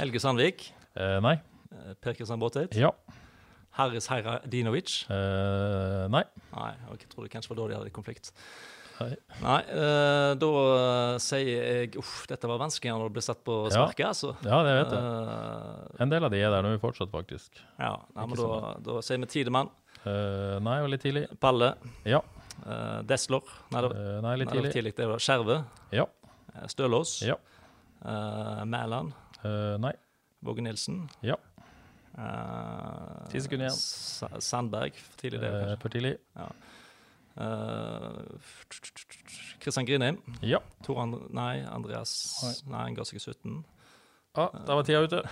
[0.00, 0.66] Helge Sandvik.
[0.98, 1.36] Eh, nei.
[1.70, 2.74] eh, Per Kristian Båtveit.
[2.76, 2.90] Ja.
[3.76, 5.02] Herre Heiradinovic?
[5.12, 6.22] Eh, nei.
[6.56, 8.32] Nei, jeg trodde kanskje var da de hadde konflikt.
[9.00, 9.16] Nei.
[9.42, 10.50] Nei, eh, da
[11.20, 11.48] sier
[11.84, 13.86] jeg Uff, dette var vanskelig når det ble satt på Ja.
[14.08, 14.30] altså.
[14.46, 15.02] Ja, det vet jeg.
[15.02, 17.60] Eh, En del av de er der nå fortsatt, faktisk.
[17.78, 19.70] ja, nei, men da, da sier vi Tidemann,
[20.06, 21.24] Uh, nei, og litt tidlig.
[21.40, 21.72] Palle,
[22.06, 22.20] Ja.
[22.64, 23.40] Uh, Desler
[23.72, 24.72] Nei, det Eh, nei, litt nei, det var tidlig.
[24.72, 24.94] tidlig.
[24.96, 25.56] Det var Skjerve,
[25.90, 26.04] Ja.
[26.68, 27.34] Stølås, Ja.
[28.04, 29.12] Uh, Mæland,
[29.44, 29.92] Uh, nei.
[30.44, 31.08] Våge Nilsen.
[31.22, 31.34] Ja.
[32.16, 34.40] Ti sekunder igjen.
[34.40, 36.14] Sandberg, for tidlig det, for tidlig.
[39.60, 40.62] Kristian Grinheim Ja.
[40.86, 42.12] Tor And nei, Andreas
[42.64, 43.64] Nei, han ga seg i 17.
[44.36, 45.22] Ah, da var tida ute.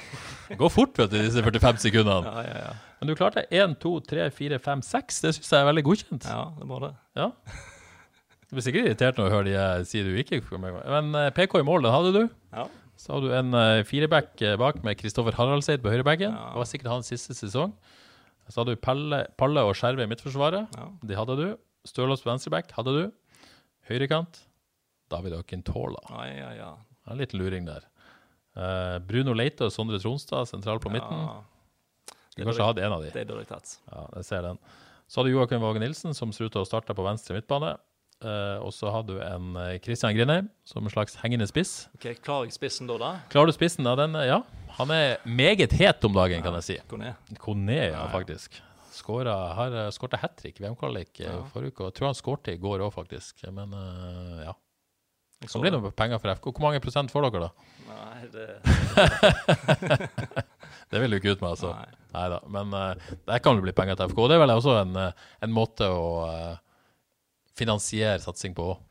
[0.60, 2.28] Går fort, vet du, disse 45 sekundene.
[2.28, 2.72] Ja, ja, ja.
[3.00, 5.20] Men du klarte 1, 2, 3, 4, 5, 6.
[5.24, 6.26] Det syns jeg er veldig godkjent.
[6.28, 6.90] ja det må det.
[7.16, 7.30] Ja.
[8.50, 10.76] Du blir sikkert irritert når du hører de eh, sier du ikke meg.
[10.84, 12.22] Men eh, PK i mål, den hadde du.
[12.52, 12.66] Ja.
[13.00, 16.34] Så hadde du en uh, fireback eh, bak med Kristoffer Haraldseid på høyrebacken.
[16.34, 16.50] Ja.
[16.52, 17.72] Det var sikkert hans siste sesong.
[18.50, 20.74] Så hadde du Palle, Palle og Skjerve i midtforsvaret.
[20.76, 20.86] Ja.
[21.06, 21.46] De hadde du.
[21.88, 23.04] Stølås på venstreback hadde du.
[23.88, 24.42] Høyrekant
[25.10, 26.02] David Akintola.
[26.10, 26.70] Ja, ja, ja.
[27.10, 27.86] En liten luring der.
[28.58, 31.24] Eh, Bruno Leite og Sondre Tronstad sentralt på midten.
[32.30, 33.10] Skulle kanskje hatt en av de.
[33.14, 33.76] det er dårlig tatt.
[33.90, 34.60] Ja, jeg ser den.
[35.10, 37.72] Så hadde Joakim Våge Nilsen, som ser ut til å starte på venstre midtbane.
[38.20, 41.86] Eh, og så har du en eh, Christian Grindheim som en slags hengende spiss.
[41.96, 43.10] Ok, Klarer jeg spissen da, da?
[43.32, 44.12] Klarer du spissen da, den?
[44.28, 44.42] Ja.
[44.76, 46.76] Han er meget het om dagen, kan jeg si.
[47.00, 47.14] Ned.
[47.40, 48.08] Kone, ja, Ja, ja.
[48.12, 48.60] faktisk.
[48.92, 51.40] Skåra, har eh, hat trick VM-kvalik eh, Ja.
[51.52, 51.80] forrige uke.
[51.84, 53.34] og Jeg tror han skårte i går òg, faktisk.
[53.50, 54.52] Men uh, ja.
[55.40, 56.44] Det blir det noe penger for FK.
[56.52, 57.52] Hvor mange prosent får dere, da?
[57.88, 58.46] Nei, det
[60.90, 61.70] Det vil du ikke ut med, altså.
[62.12, 62.26] Nei.
[62.34, 62.38] Da.
[62.50, 62.94] Men uh,
[63.30, 64.18] der kan det bli penger til FK.
[64.28, 65.12] Det er vel også en, eh,
[65.46, 66.56] en måte å eh,
[67.60, 68.86] finansiere satsing på òg.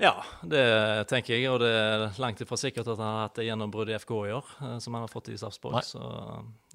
[0.00, 0.14] Ja,
[0.48, 0.64] det
[1.10, 1.44] tenker jeg.
[1.52, 4.32] Og det er langt ifra sikkert at han har hatt det gjennombruddet i FK i
[4.32, 5.76] år, eh, som han har fått i Sarpsborg.
[5.84, 6.00] Så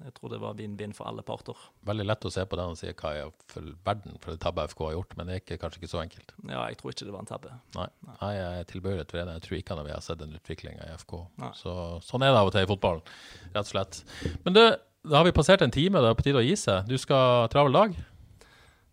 [0.04, 1.58] jeg tror det var vinn-vinn for alle parter.
[1.88, 4.68] Veldig lett å se på den han sier hva er for verden for det tabbe
[4.70, 6.34] FK har gjort, men det er ikke, kanskje ikke så enkelt.
[6.46, 7.54] Ja, jeg tror ikke det var en tabbe.
[7.74, 9.38] Nei, Nei jeg er tilbøyelig til det.
[9.40, 11.16] Jeg tror ikke vi har sett den utviklinga i FK.
[11.58, 13.16] Så, sånn er det av og til i fotballen,
[13.50, 14.04] rett og slett.
[14.46, 14.62] Men du,
[15.06, 16.86] da har vi passert en time, det er på tide å gi seg.
[16.86, 17.98] Du skal travel dag.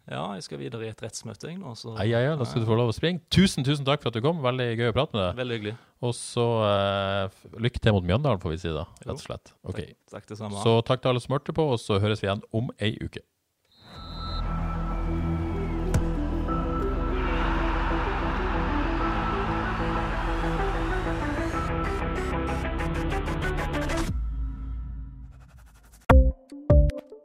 [0.04, 2.68] Ja, jeg skal videre i et rettsmøte jeg nå, så ja, ja, da skal du
[2.68, 3.22] få lov å springe.
[3.32, 4.42] Tusen, tusen takk for at du kom.
[4.44, 5.38] Veldig gøy å prate med deg.
[5.40, 5.76] Veldig hyggelig.
[6.04, 9.54] Og så uh, lykke til mot Mjøndalen, får vi si da, rett og slett.
[9.64, 9.94] Okay.
[9.94, 10.60] Takk, takk det samme.
[10.66, 13.24] Så takk til alle som hørte på, og så høres vi igjen om ei uke.